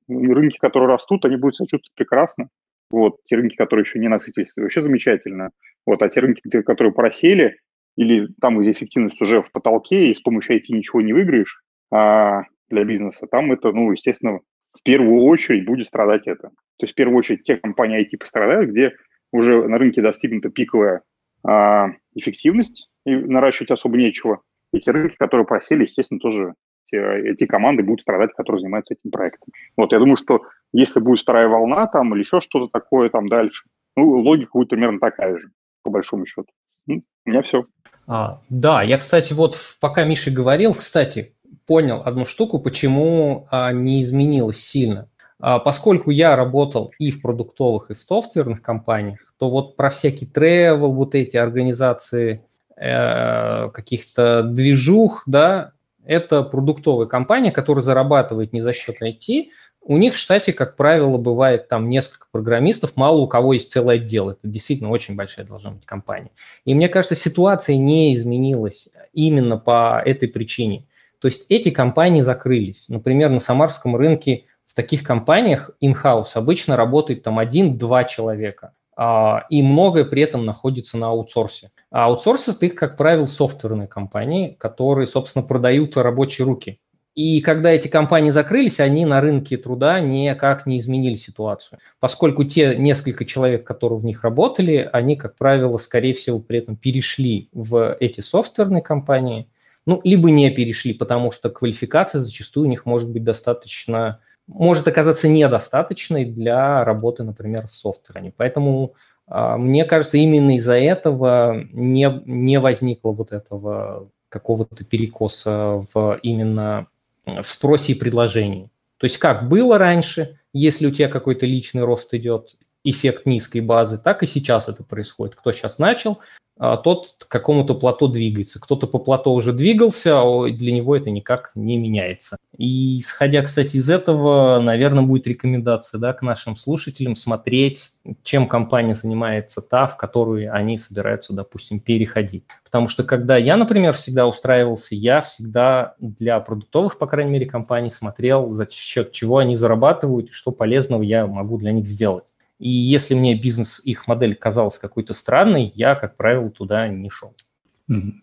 [0.07, 2.49] рынки, которые растут, они будут себя чувствовать прекрасно.
[2.89, 5.51] Вот, те рынки, которые еще не насытились, вообще замечательно.
[5.85, 7.57] Вот, а те рынки, которые просели,
[7.95, 11.61] или там, где эффективность уже в потолке, и с помощью IT ничего не выиграешь
[11.91, 14.39] а, для бизнеса, там это, ну, естественно,
[14.77, 16.49] в первую очередь будет страдать это.
[16.49, 18.93] То есть в первую очередь те компании IT пострадают, где
[19.31, 21.01] уже на рынке достигнута пиковая
[21.43, 24.41] а, эффективность, и наращивать особо нечего.
[24.73, 26.53] И те рынки, которые просели, естественно, тоже
[26.91, 29.49] те, эти команды будут страдать, которые занимаются этим проектом.
[29.77, 30.41] Вот, я думаю, что
[30.73, 33.63] если будет вторая волна там или еще что-то такое там дальше,
[33.95, 35.51] ну, логика будет примерно такая же,
[35.83, 36.47] по большому счету.
[36.85, 37.65] Ну, у меня все.
[38.07, 41.35] А, да, я, кстати, вот пока Миша говорил, кстати,
[41.67, 45.09] понял одну штуку, почему не изменилось сильно.
[45.39, 50.29] А, поскольку я работал и в продуктовых, и в софтверных компаниях, то вот про всякие
[50.29, 52.43] travel, вот эти организации
[52.75, 55.73] э, каких-то движух, да,
[56.05, 59.49] это продуктовая компания, которая зарабатывает не за счет IT.
[59.81, 63.97] У них в штате, как правило, бывает там несколько программистов, мало у кого есть целый
[63.97, 64.29] отдел.
[64.29, 66.31] Это действительно очень большая должна быть компания.
[66.65, 70.87] И мне кажется, ситуация не изменилась именно по этой причине.
[71.19, 72.89] То есть эти компании закрылись.
[72.89, 79.61] Например, на самарском рынке в таких компаниях in-house обычно работает там один-два человека, а, и
[79.61, 81.71] многое при этом находится на аутсорсе.
[81.91, 86.79] А аутсорс это как правило, софтверные компании, которые, собственно, продают рабочие руки.
[87.17, 92.75] И когда эти компании закрылись, они на рынке труда никак не изменили ситуацию, поскольку те
[92.75, 97.95] несколько человек, которые в них работали, они, как правило, скорее всего, при этом перешли в
[97.99, 99.47] эти софтверные компании,
[99.87, 105.27] ну, либо не перешли, потому что квалификация зачастую у них может быть достаточно может оказаться
[105.27, 108.33] недостаточной для работы, например, в софтвере.
[108.35, 108.95] Поэтому
[109.27, 116.87] а, мне кажется, именно из-за этого не, не возникло вот этого какого-то перекоса в именно
[117.25, 118.69] в спросе и предложении.
[118.97, 123.97] То есть как было раньше, если у тебя какой-то личный рост идет, эффект низкой базы,
[123.97, 125.35] так и сейчас это происходит.
[125.35, 126.19] Кто сейчас начал,
[126.57, 128.59] тот к какому-то плато двигается.
[128.59, 132.37] Кто-то по плато уже двигался, а для него это никак не меняется.
[132.57, 137.91] И исходя, кстати, из этого, наверное, будет рекомендация да, к нашим слушателям смотреть,
[138.23, 142.43] чем компания занимается та, в которую они собираются, допустим, переходить.
[142.63, 147.91] Потому что когда я, например, всегда устраивался, я всегда для продуктовых, по крайней мере, компаний
[147.91, 152.33] смотрел, за счет чего они зарабатывают и что полезного я могу для них сделать.
[152.59, 157.33] И если мне бизнес, их модель казалась какой-то странной, я, как правило, туда не шел.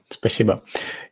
[0.08, 0.62] Спасибо.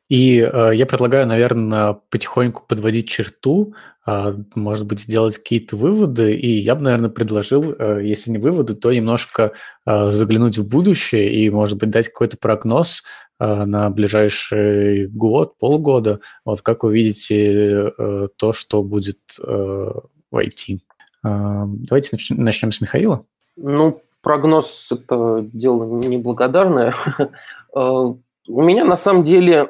[0.08, 3.74] И э, я предлагаю, наверное, потихоньку подводить черту,
[4.06, 6.36] э, может быть, сделать какие-то выводы.
[6.36, 9.52] И я бы, наверное, предложил, э, если не выводы, то немножко
[9.86, 13.04] э, заглянуть в будущее и, может быть, дать какой-то прогноз
[13.40, 16.20] э, на ближайший год, полгода.
[16.44, 19.92] Вот как вы видите э, то, что будет э,
[20.30, 20.80] в?
[21.22, 23.24] Давайте начнем, с Михаила.
[23.56, 26.94] Ну, прогноз– это дело неблагодарное.
[27.18, 27.28] Э,
[28.48, 29.68] у меня на самом деле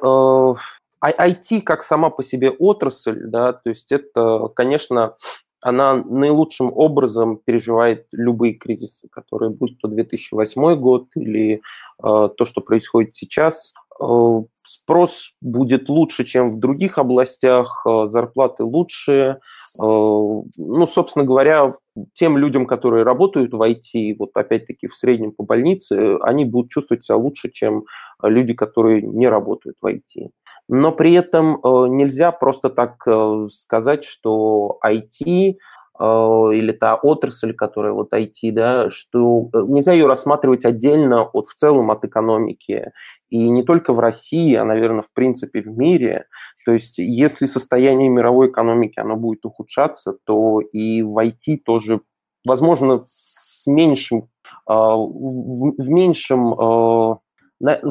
[1.05, 5.15] IT э, как сама по себе отрасль, да, то есть это, конечно,
[5.63, 11.61] она наилучшим образом переживает любые кризисы, которые будут то 2008 год или э,
[12.01, 13.73] то, что происходит сейчас.
[14.03, 19.13] Э, спрос будет лучше, чем в других областях, э, зарплаты лучше.
[19.13, 19.37] Э,
[19.79, 21.75] ну, собственно говоря,
[22.15, 27.05] тем людям, которые работают в IT, вот опять-таки в среднем по больнице, они будут чувствовать
[27.05, 27.85] себя лучше, чем
[28.23, 30.31] люди, которые не работают в IT.
[30.69, 31.61] Но при этом
[31.97, 33.05] нельзя просто так
[33.51, 35.57] сказать, что IT
[35.99, 41.91] или та отрасль, которая вот IT, да, что нельзя ее рассматривать отдельно от в целом
[41.91, 42.93] от экономики
[43.29, 46.27] и не только в России, а, наверное, в принципе в мире.
[46.65, 52.01] То есть если состояние мировой экономики оно будет ухудшаться, то и в IT тоже,
[52.47, 54.29] возможно, с меньшим,
[54.67, 57.19] а, в меньшем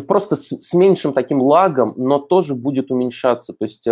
[0.06, 3.54] просто с меньшим таким лагом, но тоже будет уменьшаться.
[3.54, 3.88] То есть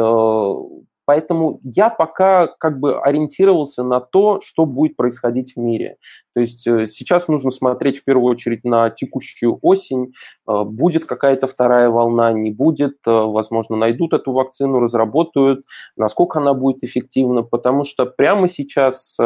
[1.10, 5.97] Поэтому я пока как бы ориентировался на то, что будет происходить в мире.
[6.36, 10.14] То есть э, сейчас нужно смотреть в первую очередь на текущую осень.
[10.47, 12.97] Э, будет какая-то вторая волна, не будет.
[13.07, 15.66] Э, возможно, найдут эту вакцину, разработают.
[15.97, 17.41] Насколько она будет эффективна.
[17.41, 19.18] Потому что прямо сейчас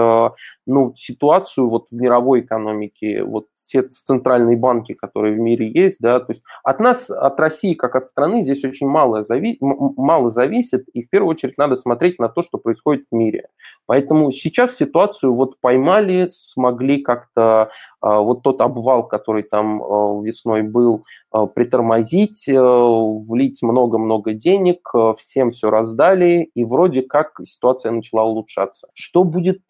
[0.66, 6.20] ну, ситуацию вот в мировой экономике, вот те центральные банки, которые в мире есть, да,
[6.20, 10.86] то есть от нас, от России как от страны здесь очень мало, зави мало зависит,
[10.94, 13.48] и в первую очередь надо смотреть на то, что происходит в мире.
[13.88, 20.62] Поэтому сейчас ситуацию вот поймали, смогли как-то а, вот тот обвал, который там а, весной
[20.62, 28.88] был, а, притормозить, влить много-много денег, всем все раздали, и вроде как ситуация начала улучшаться.
[28.94, 29.66] Что будет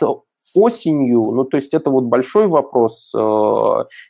[0.55, 3.13] осенью, ну, то есть это вот большой вопрос.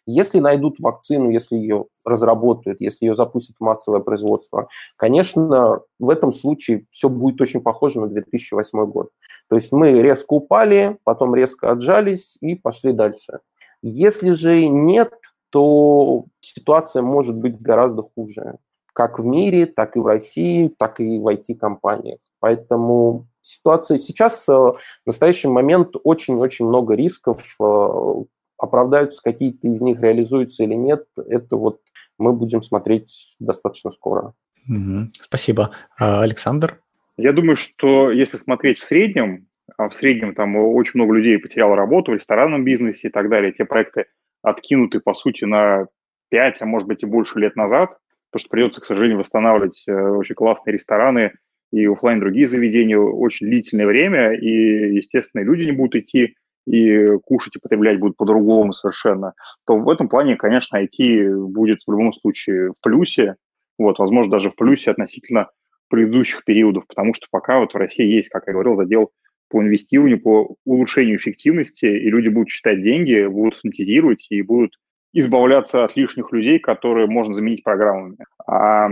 [0.06, 4.68] Если найдут вакцину, если ее разработают, если ее запустят в массовое производство,
[4.98, 9.10] конечно, в этом случае все будет очень похоже на 2008 год.
[9.50, 13.40] То есть мы резко упали, потом резко отжались и пошли дальше.
[13.82, 15.14] Если же нет,
[15.50, 18.58] то ситуация может быть гораздо хуже.
[18.94, 22.20] Как в мире, так и в России, так и в IT-компаниях.
[22.40, 27.56] Поэтому ситуация сейчас, э, в настоящий момент, очень-очень много рисков.
[27.62, 28.24] Э,
[28.58, 31.82] оправдаются какие-то из них, реализуются или нет, это вот
[32.18, 34.34] мы будем смотреть достаточно скоро.
[34.70, 35.10] Угу.
[35.22, 35.72] Спасибо.
[36.00, 36.80] А, Александр?
[37.18, 41.76] Я думаю, что если смотреть в среднем, а в среднем там очень много людей потеряло
[41.76, 43.52] работу в ресторанном бизнесе и так далее.
[43.52, 44.06] Те проекты
[44.42, 45.88] откинуты, по сути, на
[46.30, 47.98] 5, а может быть и больше лет назад,
[48.32, 51.34] потому что придется, к сожалению, восстанавливать э, очень классные рестораны
[51.74, 56.36] и офлайн другие заведения очень длительное время, и, естественно, люди не будут идти
[56.68, 59.34] и кушать и потреблять будут по-другому совершенно,
[59.66, 63.36] то в этом плане, конечно, IT будет в любом случае в плюсе,
[63.80, 65.50] вот, возможно, даже в плюсе относительно
[65.90, 69.12] предыдущих периодов, потому что пока вот в России есть, как я говорил, задел
[69.50, 74.78] по инвестированию, по улучшению эффективности, и люди будут считать деньги, будут синтезировать и будут
[75.12, 78.18] избавляться от лишних людей, которые можно заменить программами.
[78.48, 78.90] А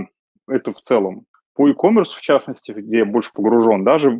[0.47, 1.25] это в целом.
[1.53, 4.17] По e-commerce, в частности, где я больше погружен, даже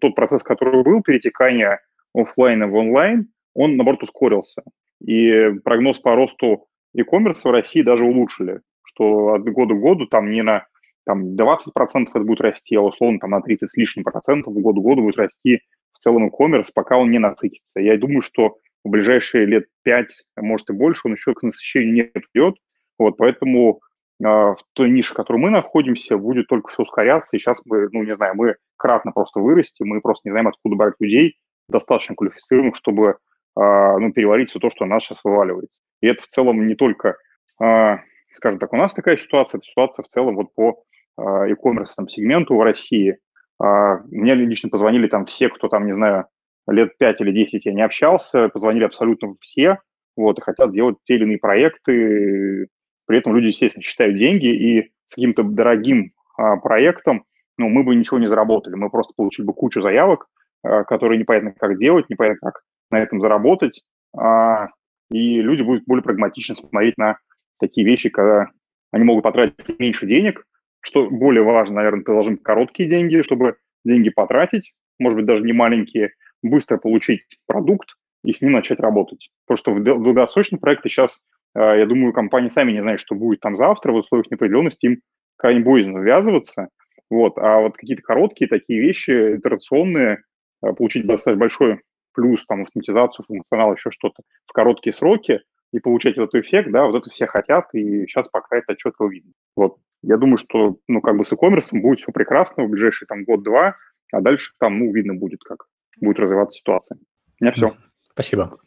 [0.00, 1.78] тот процесс, который был, перетекание
[2.14, 4.62] офлайна в онлайн, он, наоборот, ускорился.
[5.00, 10.30] И прогноз по росту e-commerce в России даже улучшили, что от года к году там
[10.30, 10.66] не на
[11.04, 14.82] там 20% это будет расти, а условно там на 30 с лишним процентов в году
[14.82, 15.60] году будет расти
[15.92, 17.80] в целом e-commerce, пока он не насытится.
[17.80, 20.06] Я думаю, что в ближайшие лет 5,
[20.36, 22.56] а может и больше, он еще к насыщению не придет.
[22.98, 23.80] Вот, поэтому
[24.20, 27.36] в той нише, в которой мы находимся, будет только все ускоряться.
[27.36, 30.74] И сейчас мы, ну, не знаю, мы кратно просто вырастем, мы просто не знаем, откуда
[30.74, 31.36] брать людей,
[31.68, 33.14] достаточно квалифицированных, чтобы э,
[33.54, 35.82] ну, переварить все то, что у нас сейчас вываливается.
[36.00, 37.16] И это в целом не только,
[37.62, 37.96] э,
[38.32, 40.82] скажем так, у нас такая ситуация, это ситуация в целом вот по
[41.18, 43.18] а, e-commerce сегменту в России.
[43.60, 46.26] А, мне лично позвонили там все, кто там, не знаю,
[46.68, 49.78] лет 5 или 10 я не общался, позвонили абсолютно все,
[50.16, 52.68] вот, и хотят делать те или иные проекты.
[53.08, 57.24] При этом люди, естественно, считают деньги, и с каким-то дорогим а, проектом,
[57.56, 60.26] ну, мы бы ничего не заработали, мы просто получили бы кучу заявок,
[60.62, 63.82] а, которые непонятно как делать, непонятно как на этом заработать,
[64.14, 64.68] а,
[65.10, 67.16] и люди будут более прагматично смотреть на
[67.58, 68.50] такие вещи, когда
[68.92, 70.44] они могут потратить меньше денег,
[70.80, 73.56] что более важно, наверное, должен короткие деньги, чтобы
[73.86, 76.10] деньги потратить, может быть, даже не маленькие,
[76.42, 77.88] быстро получить продукт
[78.22, 79.30] и с ним начать работать.
[79.46, 81.22] Потому что в долгосрочные проекты сейчас,
[81.54, 85.00] я думаю, компании сами не знают, что будет там завтра, в условиях неопределенности им
[85.36, 86.68] крайне боязно ввязываться.
[87.10, 87.38] Вот.
[87.38, 90.22] А вот какие-то короткие такие вещи, итерационные,
[90.62, 91.80] а, получить достаточно большой
[92.14, 95.40] плюс, там, автоматизацию, функционал, еще что-то в короткие сроки
[95.72, 99.32] и получать этот эффект, да, вот это все хотят, и сейчас пока это отчетливо видно.
[99.56, 99.76] Вот.
[100.02, 103.76] Я думаю, что, ну, как бы с e-commerce будет все прекрасно в ближайший там год-два,
[104.12, 105.66] а дальше там, ну, видно будет, как
[106.00, 106.98] будет развиваться ситуация.
[107.40, 107.76] У меня все.
[108.18, 108.58] Спасибо.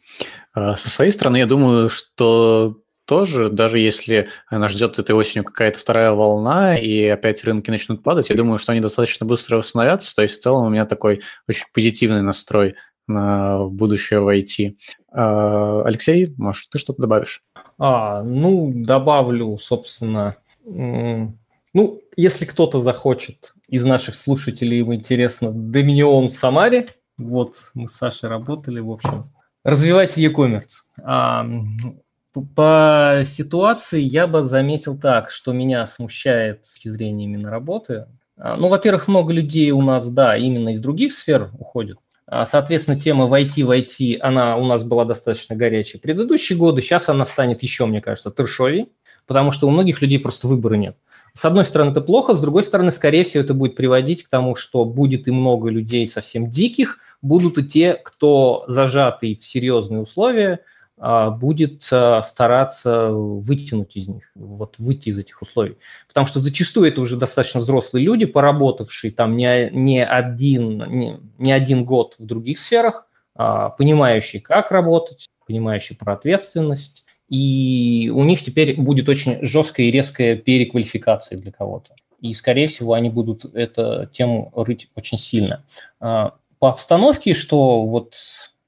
[0.54, 5.78] А, со своей стороны, я думаю, что тоже, даже если нас ждет этой осенью какая-то
[5.78, 10.16] вторая волна, и опять рынки начнут падать, я думаю, что они достаточно быстро восстановятся.
[10.16, 12.76] То есть в целом у меня такой очень позитивный настрой
[13.06, 14.74] на будущее в IT.
[15.12, 17.42] А, Алексей, может, ты что-то добавишь?
[17.76, 20.34] А, ну, добавлю, собственно,
[20.64, 26.88] ну, если кто-то захочет из наших слушателей, им интересно, Доминион в Самаре,
[27.18, 29.24] вот мы с Сашей работали, в общем,
[29.64, 30.84] развивайте e-commerce.
[31.02, 31.46] А,
[32.54, 38.06] по ситуации я бы заметил так, что меня смущает с точки зрения именно работы.
[38.36, 41.98] А, ну, во-первых, много людей у нас, да, именно из других сфер уходят.
[42.26, 46.80] А, соответственно, тема в IT, в IT, она у нас была достаточно горячей предыдущие годы.
[46.80, 48.88] Сейчас она станет еще, мне кажется, трешовей
[49.26, 50.96] потому что у многих людей просто выбора нет.
[51.34, 54.54] С одной стороны, это плохо, с другой стороны, скорее всего, это будет приводить к тому,
[54.54, 60.60] что будет и много людей совсем диких, будут и те, кто зажатый в серьезные условия,
[60.98, 65.78] а, будет а, стараться вытянуть из них, вот выйти из этих условий.
[66.06, 71.52] Потому что зачастую это уже достаточно взрослые люди, поработавшие там не, не, один, не, не
[71.52, 78.42] один год в других сферах, а, понимающие, как работать, понимающие про ответственность, и у них
[78.42, 81.94] теперь будет очень жесткая и резкая переквалификация для кого-то.
[82.20, 85.64] И, скорее всего, они будут эту тему рыть очень сильно.
[85.98, 88.16] А, по обстановке, что вот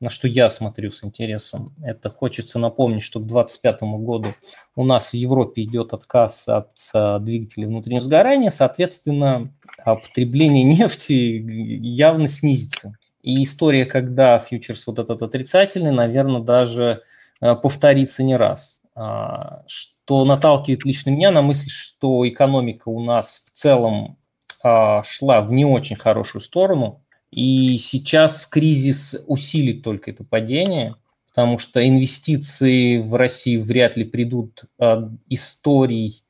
[0.01, 4.29] на что я смотрю с интересом, это хочется напомнить, что к 2025 году
[4.77, 9.53] у нас в Европе идет отказ от а, двигателей внутреннего сгорания, соответственно,
[9.85, 12.97] потребление нефти явно снизится.
[13.21, 17.03] И история, когда фьючерс вот этот отрицательный, наверное, даже
[17.41, 18.83] повторится не раз.
[18.95, 24.19] А, что наталкивает лично меня на мысль, что экономика у нас в целом
[24.63, 30.95] шла в не очень хорошую сторону, и сейчас кризис усилит только это падение,
[31.27, 36.23] потому что инвестиции в России вряд ли придут от историй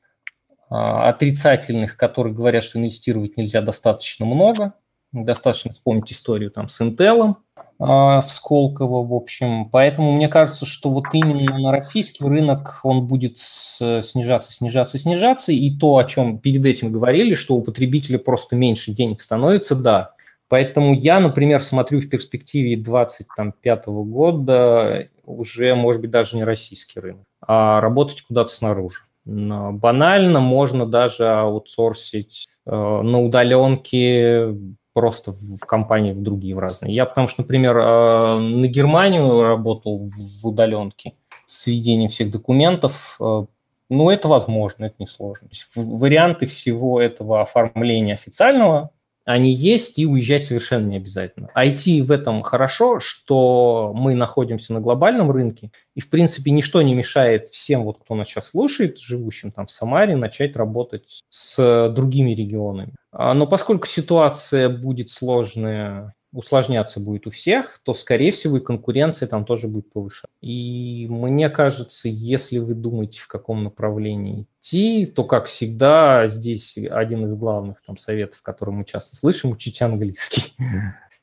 [0.67, 4.73] а, отрицательных, которые говорят, что инвестировать нельзя достаточно много.
[5.11, 9.69] Достаточно вспомнить историю там с Intel а, в Сколково, в общем.
[9.69, 15.51] Поэтому мне кажется, что вот именно на российский рынок он будет снижаться, снижаться, снижаться.
[15.51, 20.13] И то, о чем перед этим говорили, что у потребителя просто меньше денег становится, да,
[20.47, 27.25] Поэтому я, например, смотрю в перспективе 2025 года уже, может быть, даже не российский рынок,
[27.41, 29.01] а работать куда-то снаружи.
[29.25, 34.55] Банально можно даже аутсорсить э, на удаленке
[34.95, 36.95] просто в компании в другие в разные.
[36.95, 41.15] Я потому что, например, э, на Германию работал в удаленке
[41.45, 43.17] с ведением всех документов.
[43.19, 43.45] Э,
[43.89, 45.49] ну, это возможно, это несложно.
[45.75, 48.89] варианты всего этого оформления официального
[49.25, 51.49] они есть, и уезжать совершенно не обязательно.
[51.55, 56.93] IT в этом хорошо, что мы находимся на глобальном рынке, и, в принципе, ничто не
[56.93, 62.31] мешает всем, вот, кто нас сейчас слушает, живущим там в Самаре, начать работать с другими
[62.31, 62.93] регионами.
[63.11, 69.27] А, но поскольку ситуация будет сложная усложняться будет у всех, то, скорее всего, и конкуренция
[69.27, 70.27] там тоже будет повышаться.
[70.41, 77.27] И мне кажется, если вы думаете, в каком направлении идти, то, как всегда, здесь один
[77.27, 80.53] из главных там советов, который мы часто слышим, учите английский.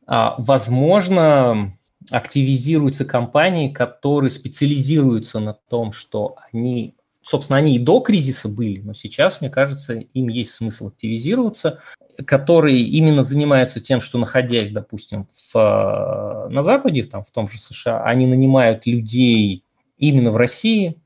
[0.04, 1.76] А, возможно,
[2.10, 8.94] активизируются компании, которые специализируются на том, что они собственно, они и до кризиса были, но
[8.94, 11.80] сейчас, мне кажется, им есть смысл активизироваться,
[12.26, 17.58] которые именно занимаются тем, что находясь, допустим, в, э, на Западе, там, в том же
[17.58, 19.64] США, они нанимают людей
[19.98, 20.96] именно в России,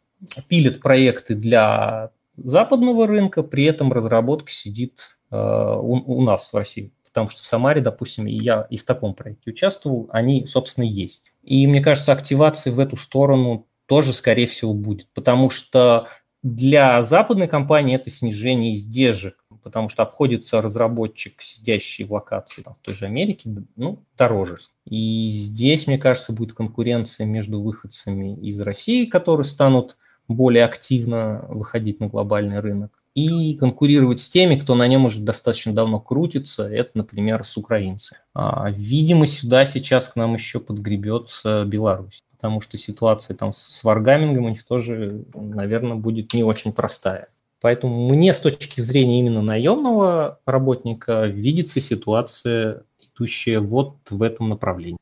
[0.48, 6.92] пилят проекты для западного рынка, при этом разработка сидит э, у, у нас в России.
[7.04, 11.32] Потому что в Самаре, допустим, я и в таком проекте участвовал, они, собственно, есть.
[11.42, 15.08] И мне кажется, активация в эту сторону тоже, скорее всего, будет.
[15.14, 16.08] Потому что
[16.42, 22.86] для западной компании это снижение издержек потому что обходится разработчик, сидящий в локации там, в
[22.86, 24.58] той же Америке, ну, дороже.
[24.84, 29.96] И здесь, мне кажется, будет конкуренция между выходцами из России, которые станут
[30.28, 35.74] более активно выходить на глобальный рынок, и конкурировать с теми, кто на нем уже достаточно
[35.74, 38.20] давно крутится, это, например, с украинцами.
[38.34, 41.30] А, видимо, сюда сейчас к нам еще подгребет
[41.66, 47.26] Беларусь, потому что ситуация там с варгамингом у них тоже, наверное, будет не очень простая.
[47.60, 52.82] Поэтому мне с точки зрения именно наемного работника видится ситуация,
[53.16, 54.98] идущая вот в этом направлении.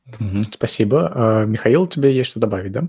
[0.51, 1.11] спасибо.
[1.13, 2.83] А, Михаил, тебе есть что добавить, да?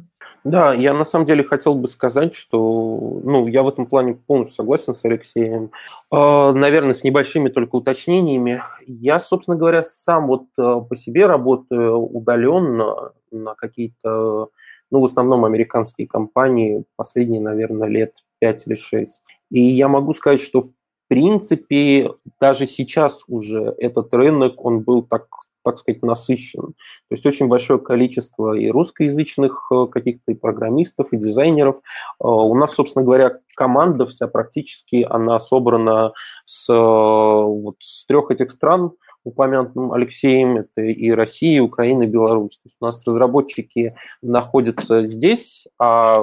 [0.47, 4.55] Да, я на самом деле хотел бы сказать, что ну, я в этом плане полностью
[4.55, 5.73] согласен с Алексеем.
[6.13, 8.63] Э, наверное, с небольшими только уточнениями.
[8.87, 14.51] Я, собственно говоря, сам вот э, по себе работаю удаленно на какие-то,
[14.93, 19.36] ну, в основном американские компании последние, наверное, лет 5 или 6.
[19.51, 20.71] И я могу сказать, что в
[21.09, 25.27] принципе даже сейчас уже этот рынок, он был так
[25.67, 26.63] так сказать, насыщен.
[26.63, 31.79] То есть очень большое количество и русскоязычных э, каких-то и программистов, и дизайнеров.
[31.79, 36.13] Э, у нас, собственно говоря, команда вся практически, она собрана
[36.45, 38.93] с, э, вот, с трех этих стран,
[39.25, 42.59] упомянутым Алексеем, это и Россия, и Украина, и Беларусь.
[42.59, 46.21] То есть у нас разработчики находятся здесь, а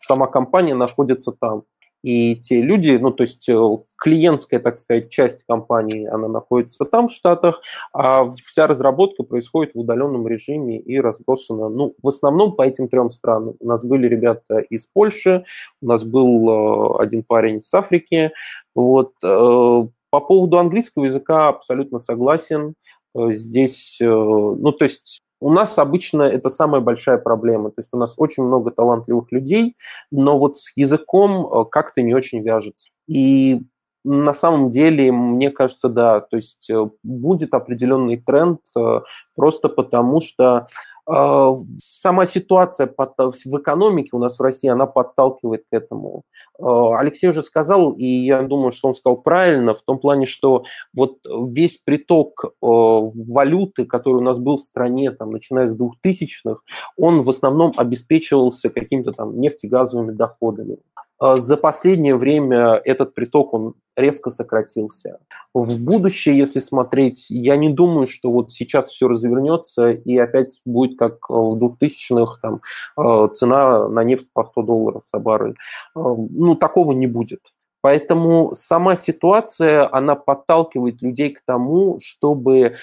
[0.00, 1.64] сама компания находится там.
[2.06, 3.60] И те люди, ну, то есть э,
[3.96, 7.60] клиентская, так сказать, часть компании, она находится там, в Штатах,
[7.92, 13.10] а вся разработка происходит в удаленном режиме и разбросана, ну, в основном по этим трем
[13.10, 13.56] странам.
[13.58, 15.44] У нас были ребята из Польши,
[15.82, 18.30] у нас был э, один парень с Африки,
[18.76, 19.12] вот.
[19.24, 22.74] Э, по поводу английского языка абсолютно согласен.
[23.12, 27.70] Здесь, ну, то есть у нас обычно это самая большая проблема.
[27.70, 29.76] То есть у нас очень много талантливых людей,
[30.10, 32.90] но вот с языком э, как-то не очень вяжется.
[33.06, 33.62] И
[34.04, 39.00] на самом деле, мне кажется, да, то есть э, будет определенный тренд э,
[39.34, 40.68] просто потому, что
[41.08, 46.24] сама ситуация в экономике у нас в России, она подталкивает к этому.
[46.58, 50.64] А, Алексей уже сказал, и я думаю, что он сказал правильно, в том плане, что
[50.94, 56.60] вот весь приток а, валюты, который у нас был в стране, там, начиная с 2000-х,
[56.96, 60.78] он в основном обеспечивался какими-то там нефтегазовыми доходами.
[61.20, 65.18] За последнее время этот приток, он резко сократился.
[65.54, 70.98] В будущее, если смотреть, я не думаю, что вот сейчас все развернется и опять будет
[70.98, 72.60] как в 2000-х, там,
[72.98, 75.56] э, цена на нефть по 100 долларов за баррель.
[75.96, 77.40] Э, ну, такого не будет.
[77.80, 82.76] Поэтому сама ситуация, она подталкивает людей к тому, чтобы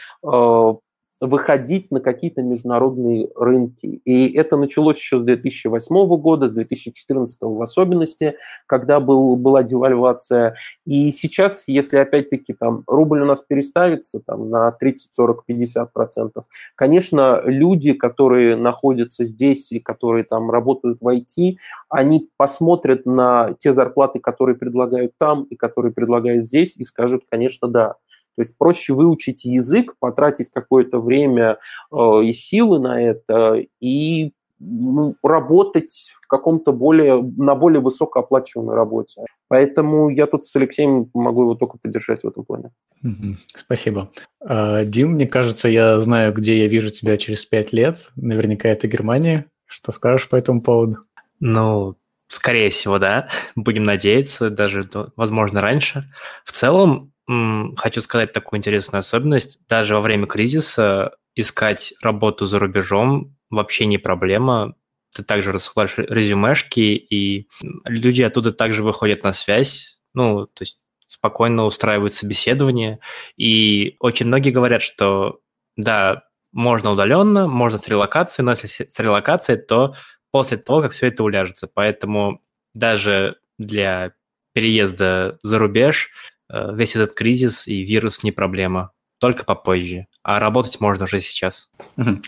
[1.23, 4.01] выходить на какие-то международные рынки.
[4.03, 10.55] И это началось еще с 2008 года, с 2014 в особенности, когда был, была девальвация.
[10.85, 16.43] И сейчас, если опять-таки там рубль у нас переставится там, на 30, 40, 50 процентов,
[16.75, 21.55] конечно, люди, которые находятся здесь и которые там работают в IT,
[21.87, 27.69] они посмотрят на те зарплаты, которые предлагают там и которые предлагают здесь, и скажут, конечно,
[27.69, 27.95] да,
[28.35, 31.57] то есть проще выучить язык, потратить какое-то время
[31.91, 39.25] э, и силы на это, и ну, работать в каком-то более, на более высокооплачиваемой работе.
[39.47, 42.71] Поэтому я тут с Алексеем могу его только поддержать в этом плане.
[43.53, 44.11] Спасибо.
[44.39, 48.09] А, Дим, мне кажется, я знаю, где я вижу тебя через пять лет.
[48.15, 49.45] Наверняка это Германия.
[49.65, 50.99] Что скажешь по этому поводу?
[51.39, 53.29] Ну, скорее всего, да.
[53.55, 56.05] Будем надеяться, даже, возможно, раньше.
[56.45, 59.59] В целом, хочу сказать такую интересную особенность.
[59.67, 64.75] Даже во время кризиса искать работу за рубежом вообще не проблема.
[65.15, 67.47] Ты также рассылаешь резюмешки, и
[67.85, 70.01] люди оттуда также выходят на связь.
[70.13, 72.99] Ну, то есть спокойно устраивают собеседование.
[73.37, 75.39] И очень многие говорят, что
[75.75, 79.95] да, можно удаленно, можно с релокацией, но если с релокацией, то
[80.31, 81.67] после того, как все это уляжется.
[81.67, 82.41] Поэтому
[82.73, 84.13] даже для
[84.53, 86.09] переезда за рубеж
[86.49, 90.07] весь этот кризис и вирус не проблема, только попозже.
[90.21, 91.71] А работать можно уже сейчас.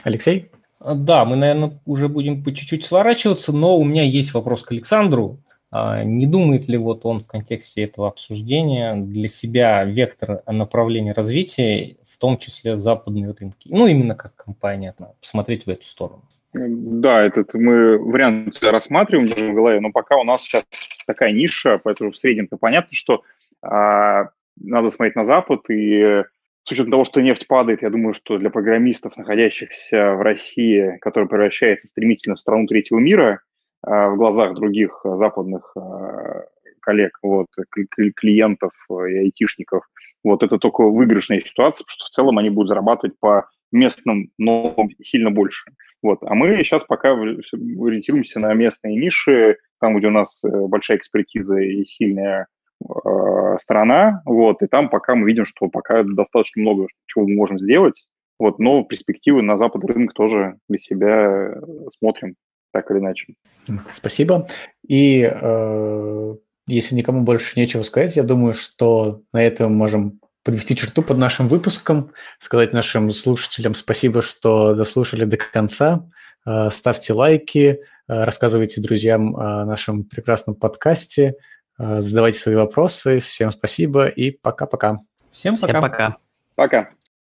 [0.03, 0.51] Алексей?
[0.80, 4.72] А, да, мы, наверное, уже будем по чуть-чуть сворачиваться, но у меня есть вопрос к
[4.72, 5.39] Александру.
[5.72, 11.97] А, не думает ли вот он в контексте этого обсуждения для себя вектор направления развития,
[12.05, 13.68] в том числе западные рынки?
[13.70, 16.24] Ну, именно как компания, посмотреть в эту сторону.
[16.53, 20.63] Да, этот мы вариант рассматриваем даже в голове, но пока у нас сейчас
[21.05, 23.24] такая ниша, поэтому в среднем-то понятно, что
[23.70, 26.24] надо смотреть на Запад, и
[26.63, 31.30] с учетом того, что нефть падает, я думаю, что для программистов, находящихся в России, которая
[31.30, 33.41] превращается стремительно в страну третьего мира,
[33.84, 36.45] а, в глазах других западных а,
[36.82, 37.47] коллег, вот,
[38.16, 39.84] клиентов и айтишников,
[40.24, 44.76] вот это только выигрышная ситуация, потому что в целом они будут зарабатывать по местным, но
[45.03, 45.70] сильно больше.
[46.01, 46.24] Вот.
[46.24, 51.57] А мы сейчас пока ориентируемся на местные ниши, там, где у нас э, большая экспертиза
[51.57, 52.47] и сильная
[52.84, 57.59] э, сторона, вот, и там пока мы видим, что пока достаточно много чего мы можем
[57.59, 58.05] сделать,
[58.39, 61.61] вот, но перспективы на западный рынок тоже для себя э,
[61.97, 62.36] смотрим
[62.73, 63.36] так или иначе.
[63.93, 64.47] Спасибо.
[64.86, 66.36] И э,
[66.67, 71.47] если никому больше нечего сказать, я думаю, что на этом можем подвести черту под нашим
[71.47, 76.07] выпуском, сказать нашим слушателям спасибо, что дослушали до конца.
[76.45, 81.36] Э, ставьте лайки, э, рассказывайте друзьям о нашем прекрасном подкасте.
[81.78, 83.19] Задавайте свои вопросы.
[83.19, 84.99] Всем спасибо и пока-пока.
[85.32, 85.67] Всем пока.
[85.67, 86.17] Всем пока.
[86.55, 86.89] Пока.